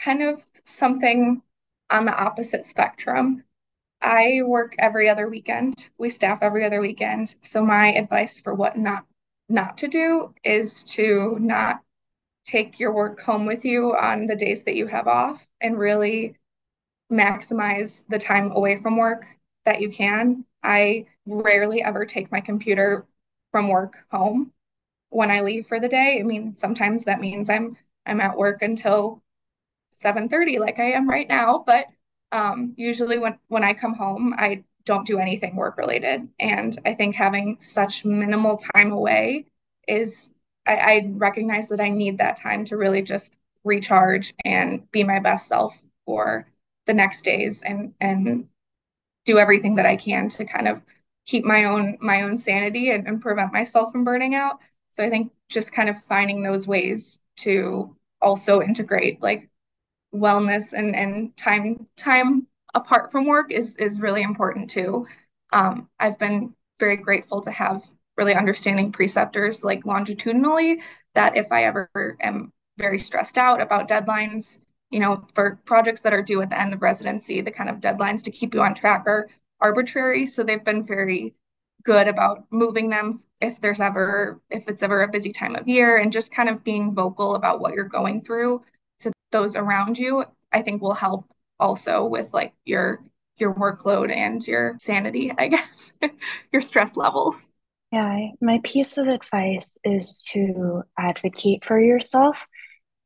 kind 0.00 0.22
of 0.22 0.42
something 0.66 1.42
on 1.90 2.04
the 2.04 2.16
opposite 2.16 2.64
spectrum. 2.64 3.44
I 4.00 4.42
work 4.44 4.74
every 4.78 5.08
other 5.08 5.28
weekend. 5.28 5.90
We 5.98 6.10
staff 6.10 6.38
every 6.42 6.64
other 6.64 6.80
weekend. 6.80 7.34
So 7.42 7.64
my 7.64 7.92
advice 7.92 8.40
for 8.40 8.54
what 8.54 8.76
not 8.76 9.04
not 9.48 9.78
to 9.78 9.88
do 9.88 10.34
is 10.44 10.84
to 10.84 11.38
not 11.40 11.80
take 12.44 12.78
your 12.78 12.92
work 12.92 13.20
home 13.20 13.46
with 13.46 13.64
you 13.64 13.96
on 13.96 14.26
the 14.26 14.36
days 14.36 14.62
that 14.64 14.76
you 14.76 14.86
have 14.86 15.08
off 15.08 15.44
and 15.60 15.78
really 15.78 16.36
maximize 17.10 18.06
the 18.08 18.18
time 18.18 18.52
away 18.52 18.80
from 18.80 18.96
work 18.96 19.26
that 19.64 19.80
you 19.80 19.90
can. 19.90 20.44
I 20.62 21.06
rarely 21.26 21.82
ever 21.82 22.04
take 22.04 22.32
my 22.32 22.40
computer 22.40 23.06
from 23.52 23.68
work 23.68 23.96
home 24.10 24.52
when 25.10 25.30
I 25.30 25.40
leave 25.40 25.66
for 25.66 25.80
the 25.80 25.88
day. 25.88 26.18
I 26.20 26.22
mean, 26.22 26.56
sometimes 26.56 27.04
that 27.04 27.20
means 27.20 27.48
I'm 27.50 27.76
I'm 28.06 28.20
at 28.20 28.36
work 28.36 28.62
until 28.62 29.22
7:30 29.90 30.58
like 30.58 30.78
I 30.78 30.92
am 30.92 31.08
right 31.08 31.28
now, 31.28 31.64
but 31.66 31.86
um, 32.32 32.74
usually 32.76 33.18
when 33.18 33.38
when 33.48 33.64
I 33.64 33.74
come 33.74 33.94
home, 33.94 34.34
I 34.36 34.64
don't 34.84 35.06
do 35.06 35.18
anything 35.18 35.56
work 35.56 35.76
related. 35.78 36.28
And 36.40 36.78
I 36.86 36.94
think 36.94 37.14
having 37.14 37.58
such 37.60 38.04
minimal 38.04 38.58
time 38.74 38.90
away 38.92 39.46
is 39.86 40.30
I, 40.66 40.76
I 40.76 41.10
recognize 41.12 41.68
that 41.68 41.80
I 41.80 41.88
need 41.90 42.18
that 42.18 42.36
time 42.38 42.64
to 42.66 42.76
really 42.76 43.02
just 43.02 43.34
recharge 43.64 44.34
and 44.44 44.90
be 44.92 45.04
my 45.04 45.18
best 45.18 45.46
self 45.48 45.78
for 46.06 46.48
the 46.86 46.94
next 46.94 47.22
days 47.22 47.62
and 47.62 47.92
and 48.00 48.48
do 49.24 49.38
everything 49.38 49.76
that 49.76 49.86
I 49.86 49.96
can 49.96 50.28
to 50.30 50.44
kind 50.44 50.68
of 50.68 50.82
keep 51.26 51.44
my 51.44 51.64
own 51.64 51.98
my 52.00 52.22
own 52.22 52.36
sanity 52.36 52.90
and, 52.90 53.06
and 53.06 53.20
prevent 53.20 53.52
myself 53.52 53.92
from 53.92 54.04
burning 54.04 54.34
out. 54.34 54.58
So 54.92 55.04
I 55.04 55.10
think 55.10 55.32
just 55.48 55.72
kind 55.72 55.88
of 55.88 56.02
finding 56.08 56.42
those 56.42 56.66
ways 56.66 57.20
to 57.38 57.94
also 58.20 58.62
integrate 58.62 59.22
like 59.22 59.48
wellness 60.14 60.72
and 60.72 60.96
and 60.96 61.36
time 61.36 61.86
time 61.96 62.46
apart 62.74 63.12
from 63.12 63.26
work 63.26 63.50
is 63.52 63.76
is 63.76 64.00
really 64.00 64.22
important 64.22 64.70
too. 64.70 65.06
Um, 65.52 65.88
I've 65.98 66.18
been 66.18 66.54
very 66.78 66.96
grateful 66.96 67.40
to 67.42 67.50
have 67.50 67.82
really 68.16 68.34
understanding 68.34 68.92
preceptors 68.92 69.64
like 69.64 69.86
longitudinally 69.86 70.80
that 71.14 71.36
if 71.36 71.50
I 71.50 71.64
ever 71.64 72.16
am 72.20 72.52
very 72.76 72.98
stressed 72.98 73.38
out 73.38 73.60
about 73.60 73.88
deadlines, 73.88 74.58
you 74.90 75.00
know, 75.00 75.26
for 75.34 75.58
projects 75.64 76.00
that 76.02 76.12
are 76.12 76.22
due 76.22 76.42
at 76.42 76.50
the 76.50 76.60
end 76.60 76.74
of 76.74 76.82
residency, 76.82 77.40
the 77.40 77.50
kind 77.50 77.70
of 77.70 77.76
deadlines 77.76 78.22
to 78.24 78.30
keep 78.30 78.54
you 78.54 78.60
on 78.62 78.74
track 78.74 79.04
are 79.06 79.28
arbitrary. 79.60 80.26
So 80.26 80.42
they've 80.42 80.64
been 80.64 80.84
very 80.84 81.34
good 81.84 82.08
about 82.08 82.44
moving 82.50 82.90
them 82.90 83.20
if 83.40 83.60
there's 83.60 83.80
ever 83.80 84.40
if 84.50 84.68
it's 84.68 84.82
ever 84.82 85.02
a 85.02 85.08
busy 85.08 85.32
time 85.32 85.54
of 85.56 85.68
year 85.68 85.98
and 85.98 86.12
just 86.12 86.32
kind 86.32 86.48
of 86.48 86.64
being 86.64 86.94
vocal 86.94 87.34
about 87.34 87.60
what 87.60 87.74
you're 87.74 87.84
going 87.84 88.20
through 88.22 88.62
those 89.30 89.56
around 89.56 89.98
you, 89.98 90.24
I 90.52 90.62
think 90.62 90.82
will 90.82 90.94
help 90.94 91.26
also 91.60 92.04
with 92.04 92.32
like 92.32 92.54
your 92.64 93.02
your 93.36 93.54
workload 93.54 94.14
and 94.14 94.44
your 94.46 94.76
sanity, 94.78 95.32
I 95.36 95.48
guess, 95.48 95.92
your 96.52 96.62
stress 96.62 96.96
levels. 96.96 97.48
Yeah, 97.92 98.28
my 98.40 98.60
piece 98.64 98.98
of 98.98 99.08
advice 99.08 99.78
is 99.82 100.22
to 100.32 100.82
advocate 100.98 101.64
for 101.64 101.80
yourself. 101.80 102.36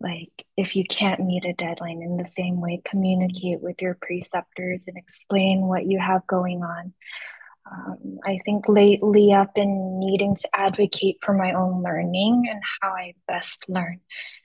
Like, 0.00 0.32
if 0.56 0.74
you 0.74 0.82
can't 0.84 1.24
meet 1.24 1.44
a 1.44 1.52
deadline 1.52 2.02
in 2.02 2.16
the 2.16 2.24
same 2.24 2.60
way, 2.60 2.82
communicate 2.84 3.60
with 3.60 3.80
your 3.80 3.96
preceptors 4.00 4.84
and 4.88 4.96
explain 4.96 5.68
what 5.68 5.86
you 5.86 6.00
have 6.00 6.26
going 6.26 6.64
on. 6.64 6.92
Um, 7.70 8.18
I 8.26 8.40
think 8.44 8.68
lately 8.68 9.32
I've 9.32 9.54
been 9.54 10.00
needing 10.00 10.34
to 10.34 10.48
advocate 10.52 11.18
for 11.22 11.32
my 11.32 11.52
own 11.52 11.84
learning 11.84 12.48
and 12.50 12.60
how 12.80 12.88
I 12.88 13.14
best 13.28 13.64
learn 13.68 14.00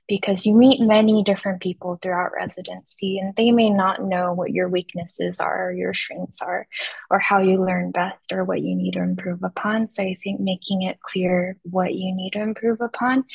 because 0.08 0.46
you 0.46 0.54
meet 0.54 0.80
many 0.80 1.24
different 1.24 1.62
people 1.62 2.00
throughout 2.02 2.32
residency 2.34 3.20
and 3.20 3.36
they 3.36 3.52
may 3.52 3.70
not 3.70 4.02
know 4.02 4.34
what 4.34 4.52
your 4.52 4.70
weaknesses 4.70 5.40
are 5.40 5.70
or 5.70 5.74
your 5.74 5.94
strengths 5.94 6.42
are 6.42 6.68
or 7.10 7.20
how 7.20 7.40
you 7.40 7.64
learn 7.64 7.92
best 7.92 8.32
or 8.32 8.44
what 8.44 8.62
you 8.62 8.76
need 8.76 8.94
to 8.94 9.02
improve 9.02 9.44
upon. 9.44 9.90
So 9.90 10.04
I 10.04 10.16
think 10.24 10.40
making 10.40 10.84
it 10.84 11.00
clear 11.02 11.58
what 11.64 11.94
you 11.94 12.16
need 12.16 12.34
to 12.34 12.42
improve 12.42 12.82
upon 12.82 13.26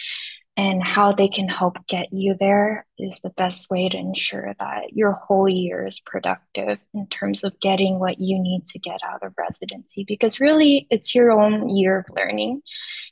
and 0.62 0.80
how 0.80 1.10
they 1.10 1.26
can 1.26 1.48
help 1.48 1.76
get 1.88 2.12
you 2.12 2.36
there 2.38 2.86
is 2.96 3.18
the 3.18 3.30
best 3.30 3.68
way 3.68 3.88
to 3.88 3.96
ensure 3.96 4.54
that 4.60 4.92
your 4.92 5.10
whole 5.10 5.48
year 5.48 5.84
is 5.84 5.98
productive 5.98 6.78
in 6.94 7.04
terms 7.08 7.42
of 7.42 7.58
getting 7.58 7.98
what 7.98 8.20
you 8.20 8.38
need 8.38 8.64
to 8.64 8.78
get 8.78 9.00
out 9.04 9.24
of 9.24 9.34
residency 9.36 10.04
because 10.06 10.38
really 10.38 10.86
it's 10.88 11.16
your 11.16 11.32
own 11.32 11.68
year 11.68 11.98
of 11.98 12.06
learning 12.16 12.62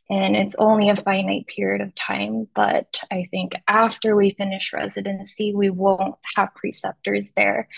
and 0.09 0.37
it's 0.37 0.55
only 0.61 0.91
a 0.91 0.97
finite 0.97 1.49
period 1.49 1.81
of 1.81 1.93
time. 1.97 2.47
But 2.55 3.01
i 3.11 3.27
think 3.33 3.55
after 3.67 4.15
we 4.15 4.31
finish 4.31 4.73
residency 4.73 5.53
we 5.53 5.71
won't 5.71 6.15
have 6.37 6.55
preceptors 6.55 7.31
there 7.35 7.69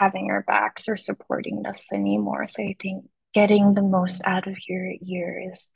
having 0.00 0.28
our 0.32 0.42
backs 0.42 0.88
or 0.88 0.96
supporting 0.96 1.64
us 1.66 1.92
anymore. 1.92 2.48
So 2.48 2.64
i 2.64 2.74
think 2.80 3.04
getting 3.32 3.74
the 3.74 3.82
most 3.82 4.22
out 4.24 4.48
of 4.48 4.56
your 4.68 4.92
year 5.00 5.40
is 5.48 5.70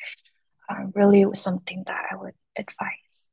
uh, 0.68 0.86
really 0.92 1.24
something 1.34 1.84
that 1.86 2.06
i 2.10 2.16
would 2.16 2.34
advise 2.56 3.23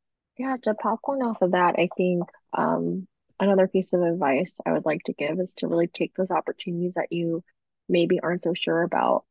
yeah, 0.41 0.57
to 0.63 0.73
popcorn 0.73 1.21
off 1.21 1.41
of 1.43 1.51
that, 1.51 1.75
I 1.77 1.87
think 1.95 2.23
um, 2.57 3.07
another 3.39 3.67
piece 3.67 3.93
of 3.93 4.01
advice 4.01 4.55
I 4.65 4.71
would 4.71 4.85
like 4.85 5.03
to 5.03 5.13
give 5.13 5.39
is 5.39 5.53
to 5.57 5.67
really 5.67 5.85
take 5.85 6.15
those 6.15 6.31
opportunities 6.31 6.95
that 6.95 7.11
you 7.11 7.43
maybe 7.87 8.19
aren't 8.19 8.43
so 8.43 8.55
sure 8.55 8.81
about. 8.81 9.23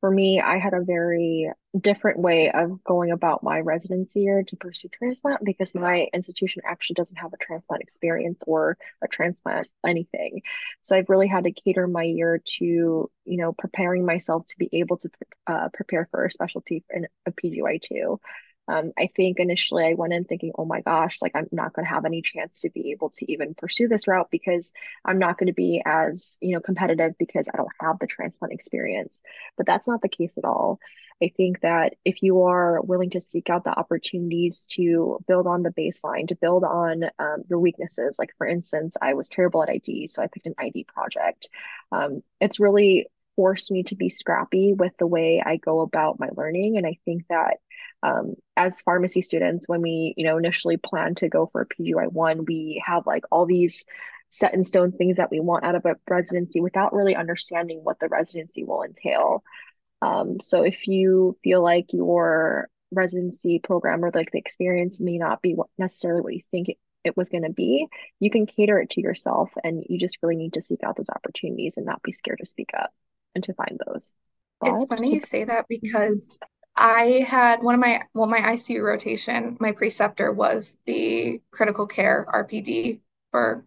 For 0.00 0.10
me, 0.10 0.40
I 0.42 0.58
had 0.58 0.74
a 0.74 0.84
very 0.84 1.50
different 1.78 2.18
way 2.20 2.50
of 2.50 2.84
going 2.84 3.10
about 3.12 3.42
my 3.42 3.60
residency 3.60 4.20
year 4.20 4.44
to 4.44 4.56
pursue 4.56 4.88
transplant 4.92 5.42
because 5.42 5.74
my 5.74 6.06
institution 6.12 6.62
actually 6.66 6.94
doesn't 6.94 7.16
have 7.16 7.32
a 7.32 7.38
transplant 7.38 7.82
experience 7.82 8.38
or 8.46 8.76
a 9.02 9.08
transplant 9.08 9.68
anything. 9.86 10.42
So 10.82 10.96
I've 10.96 11.08
really 11.08 11.28
had 11.28 11.44
to 11.44 11.52
cater 11.52 11.88
my 11.88 12.02
year 12.02 12.42
to, 12.58 12.64
you 12.64 13.10
know, 13.24 13.52
preparing 13.52 14.04
myself 14.04 14.46
to 14.48 14.58
be 14.58 14.68
able 14.72 14.98
to 14.98 15.10
uh, 15.46 15.68
prepare 15.72 16.06
for 16.10 16.26
a 16.26 16.30
specialty 16.30 16.84
in 16.90 17.06
a 17.26 17.32
PGY2. 17.32 18.18
Um, 18.68 18.92
I 18.98 19.08
think 19.16 19.38
initially 19.40 19.84
I 19.84 19.94
went 19.94 20.12
in 20.12 20.24
thinking, 20.24 20.52
oh 20.58 20.66
my 20.66 20.82
gosh, 20.82 21.18
like 21.22 21.32
I'm 21.34 21.48
not 21.50 21.72
going 21.72 21.86
to 21.86 21.92
have 21.92 22.04
any 22.04 22.20
chance 22.22 22.60
to 22.60 22.70
be 22.70 22.90
able 22.92 23.10
to 23.16 23.32
even 23.32 23.54
pursue 23.54 23.88
this 23.88 24.06
route 24.06 24.28
because 24.30 24.70
I'm 25.04 25.18
not 25.18 25.38
going 25.38 25.46
to 25.46 25.54
be 25.54 25.82
as, 25.84 26.36
you 26.40 26.52
know, 26.52 26.60
competitive 26.60 27.12
because 27.18 27.48
I 27.52 27.56
don't 27.56 27.68
have 27.80 27.98
the 27.98 28.06
transplant 28.06 28.52
experience. 28.52 29.18
But 29.56 29.66
that's 29.66 29.88
not 29.88 30.02
the 30.02 30.08
case 30.08 30.36
at 30.36 30.44
all. 30.44 30.78
I 31.22 31.32
think 31.36 31.62
that 31.62 31.94
if 32.04 32.22
you 32.22 32.42
are 32.42 32.80
willing 32.82 33.10
to 33.10 33.20
seek 33.20 33.50
out 33.50 33.64
the 33.64 33.76
opportunities 33.76 34.66
to 34.72 35.18
build 35.26 35.46
on 35.46 35.62
the 35.62 35.70
baseline, 35.70 36.28
to 36.28 36.36
build 36.36 36.62
on 36.62 37.04
um, 37.18 37.42
your 37.48 37.58
weaknesses, 37.58 38.16
like 38.18 38.30
for 38.38 38.46
instance, 38.46 38.96
I 39.00 39.14
was 39.14 39.28
terrible 39.28 39.62
at 39.62 39.70
ID, 39.70 40.06
so 40.06 40.22
I 40.22 40.28
picked 40.28 40.46
an 40.46 40.54
ID 40.58 40.84
project. 40.84 41.48
Um, 41.90 42.22
it's 42.40 42.60
really 42.60 43.08
forced 43.34 43.70
me 43.70 43.84
to 43.84 43.96
be 43.96 44.08
scrappy 44.10 44.74
with 44.74 44.92
the 44.98 45.06
way 45.06 45.40
I 45.44 45.56
go 45.56 45.80
about 45.80 46.18
my 46.18 46.28
learning. 46.36 46.76
And 46.76 46.84
I 46.84 46.98
think 47.04 47.24
that 47.28 47.58
um, 48.02 48.34
as 48.56 48.80
pharmacy 48.82 49.22
students, 49.22 49.68
when 49.68 49.82
we, 49.82 50.14
you 50.16 50.24
know, 50.24 50.38
initially 50.38 50.76
plan 50.76 51.14
to 51.16 51.28
go 51.28 51.46
for 51.46 51.62
a 51.62 51.66
PGY1, 51.66 52.46
we 52.46 52.82
have 52.84 53.06
like 53.06 53.24
all 53.30 53.46
these 53.46 53.84
set 54.30 54.54
in 54.54 54.62
stone 54.64 54.92
things 54.92 55.16
that 55.16 55.30
we 55.30 55.40
want 55.40 55.64
out 55.64 55.74
of 55.74 55.84
a 55.86 55.96
residency 56.08 56.60
without 56.60 56.92
really 56.92 57.16
understanding 57.16 57.80
what 57.82 57.98
the 57.98 58.08
residency 58.08 58.62
will 58.62 58.82
entail. 58.82 59.42
Um, 60.02 60.36
so 60.40 60.62
if 60.62 60.86
you 60.86 61.36
feel 61.42 61.62
like 61.62 61.92
your 61.92 62.68
residency 62.90 63.58
program 63.58 64.04
or 64.04 64.10
like 64.14 64.30
the 64.30 64.38
experience 64.38 65.00
may 65.00 65.18
not 65.18 65.42
be 65.42 65.54
what 65.54 65.68
necessarily 65.76 66.20
what 66.22 66.34
you 66.34 66.42
think 66.50 66.68
it, 66.68 66.78
it 67.04 67.16
was 67.16 67.28
going 67.28 67.42
to 67.42 67.50
be, 67.50 67.86
you 68.20 68.30
can 68.30 68.46
cater 68.46 68.78
it 68.80 68.90
to 68.90 69.00
yourself 69.00 69.50
and 69.64 69.84
you 69.88 69.98
just 69.98 70.18
really 70.22 70.36
need 70.36 70.54
to 70.54 70.62
seek 70.62 70.80
out 70.84 70.96
those 70.96 71.10
opportunities 71.10 71.74
and 71.76 71.86
not 71.86 72.02
be 72.02 72.12
scared 72.12 72.38
to 72.38 72.46
speak 72.46 72.70
up 72.78 72.90
and 73.34 73.44
to 73.44 73.54
find 73.54 73.80
those. 73.86 74.12
But 74.60 74.74
it's 74.74 74.84
funny 74.84 75.08
to- 75.08 75.14
you 75.14 75.20
say 75.20 75.44
that 75.44 75.66
because 75.68 76.38
I 76.78 77.26
had 77.28 77.60
one 77.60 77.74
of 77.74 77.80
my 77.80 78.02
well, 78.14 78.28
my 78.28 78.38
ICU 78.38 78.82
rotation, 78.82 79.56
my 79.58 79.72
preceptor 79.72 80.30
was 80.30 80.78
the 80.86 81.42
critical 81.50 81.88
care 81.88 82.24
RPD 82.32 83.00
for 83.32 83.64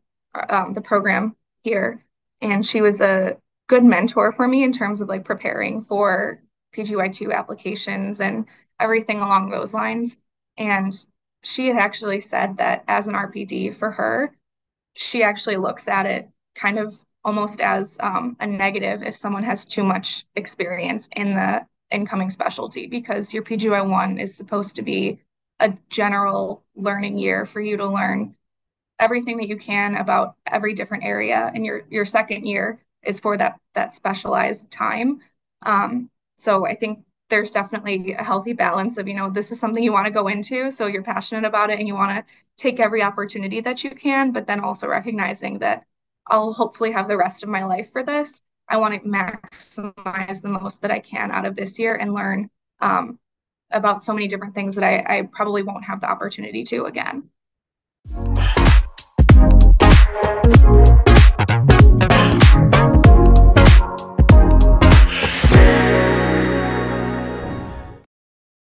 um, 0.50 0.74
the 0.74 0.82
program 0.82 1.36
here. 1.62 2.06
And 2.42 2.66
she 2.66 2.82
was 2.82 3.02
a 3.02 3.38
good 3.68 3.84
mentor 3.84 4.32
for 4.32 4.48
me 4.48 4.64
in 4.64 4.72
terms 4.72 5.02
of 5.02 5.10
like 5.10 5.26
preparing 5.26 5.84
for 5.84 6.42
PGY2 6.74 7.34
applications 7.34 8.22
and 8.22 8.46
everything 8.80 9.20
along 9.20 9.50
those 9.50 9.74
lines. 9.74 10.18
And 10.58 10.94
she 11.44 11.68
had 11.68 11.78
actually 11.78 12.22
said 12.22 12.58
that 12.58 12.86
as 12.88 13.08
an 13.08 13.14
RPD 13.14 13.76
for 13.76 13.92
her, 13.92 14.34
she 14.96 15.22
actually 15.22 15.58
looks 15.58 15.90
at 15.90 16.06
it 16.06 16.30
kind 16.56 16.80
of 16.80 16.98
almost 17.26 17.60
as 17.60 17.98
um, 18.00 18.38
a 18.40 18.48
negative 18.48 19.04
if 19.04 19.18
someone 19.18 19.44
has 19.44 19.66
too 19.66 19.84
much 19.84 20.26
experience 20.36 21.10
in 21.16 21.36
the 21.36 21.66
incoming 21.92 22.30
specialty 22.30 22.88
because 22.88 23.34
your 23.34 23.44
PGY1 23.44 24.20
is 24.20 24.36
supposed 24.36 24.76
to 24.78 24.82
be 24.82 25.20
a 25.60 25.74
general 25.90 26.64
learning 26.76 27.18
year 27.18 27.46
for 27.46 27.62
you 27.62 27.78
to 27.78 27.86
learn 27.88 28.36
everything 29.00 29.38
that 29.38 29.48
you 29.48 29.58
can 29.58 29.96
about 29.96 30.36
every 30.48 30.74
different 30.74 31.04
area. 31.04 31.52
And 31.54 31.66
your 31.66 31.84
your 31.90 32.06
second 32.06 32.46
year 32.46 32.80
is 33.04 33.20
for 33.20 33.38
that 33.38 33.60
that 33.76 33.96
specialized 33.96 34.72
time. 34.72 35.22
Um, 35.64 36.10
so 36.42 36.66
i 36.66 36.76
think 36.76 37.00
there's 37.30 37.52
definitely 37.52 38.14
a 38.14 38.24
healthy 38.24 38.54
balance 38.54 38.98
of 38.98 39.08
you 39.08 39.14
know 39.14 39.30
this 39.30 39.52
is 39.52 39.60
something 39.60 39.84
you 39.84 39.94
want 39.94 40.06
to 40.06 40.12
go 40.12 40.28
into 40.28 40.72
so 40.72 40.88
you're 40.88 41.04
passionate 41.04 41.46
about 41.48 41.70
it 41.70 41.80
and 41.80 41.88
you 41.88 41.94
want 41.94 42.12
to 42.18 42.34
take 42.58 42.80
every 42.80 43.04
opportunity 43.04 43.62
that 43.62 43.84
you 43.84 43.92
can 43.92 44.32
but 44.32 44.48
then 44.48 44.60
also 44.60 44.88
recognizing 44.88 45.60
that 45.60 45.86
i'll 46.28 46.52
hopefully 46.52 46.92
have 46.92 47.08
the 47.08 47.16
rest 47.18 47.44
of 47.44 47.50
my 47.50 47.64
life 47.64 47.92
for 47.92 48.04
this 48.04 48.42
I 48.72 48.78
want 48.78 48.94
to 48.94 49.02
maximize 49.02 50.42
the 50.42 50.48
most 50.48 50.82
that 50.82 50.92
I 50.92 51.00
can 51.00 51.30
out 51.30 51.46
of 51.46 51.58
this 51.58 51.78
year 51.78 51.96
and 51.96 52.14
learn 52.14 52.50
um, 52.80 53.20
about 53.70 54.02
so 54.02 54.14
many 54.14 54.30
different 54.30 54.56
things 54.56 54.76
that 54.76 54.86
I, 54.86 55.18
I 55.18 55.30
probably 55.34 55.62
won't 55.62 55.84
have 55.84 56.00
the 56.00 56.10
opportunity 56.10 56.64
to 56.64 56.86
again. 56.86 57.30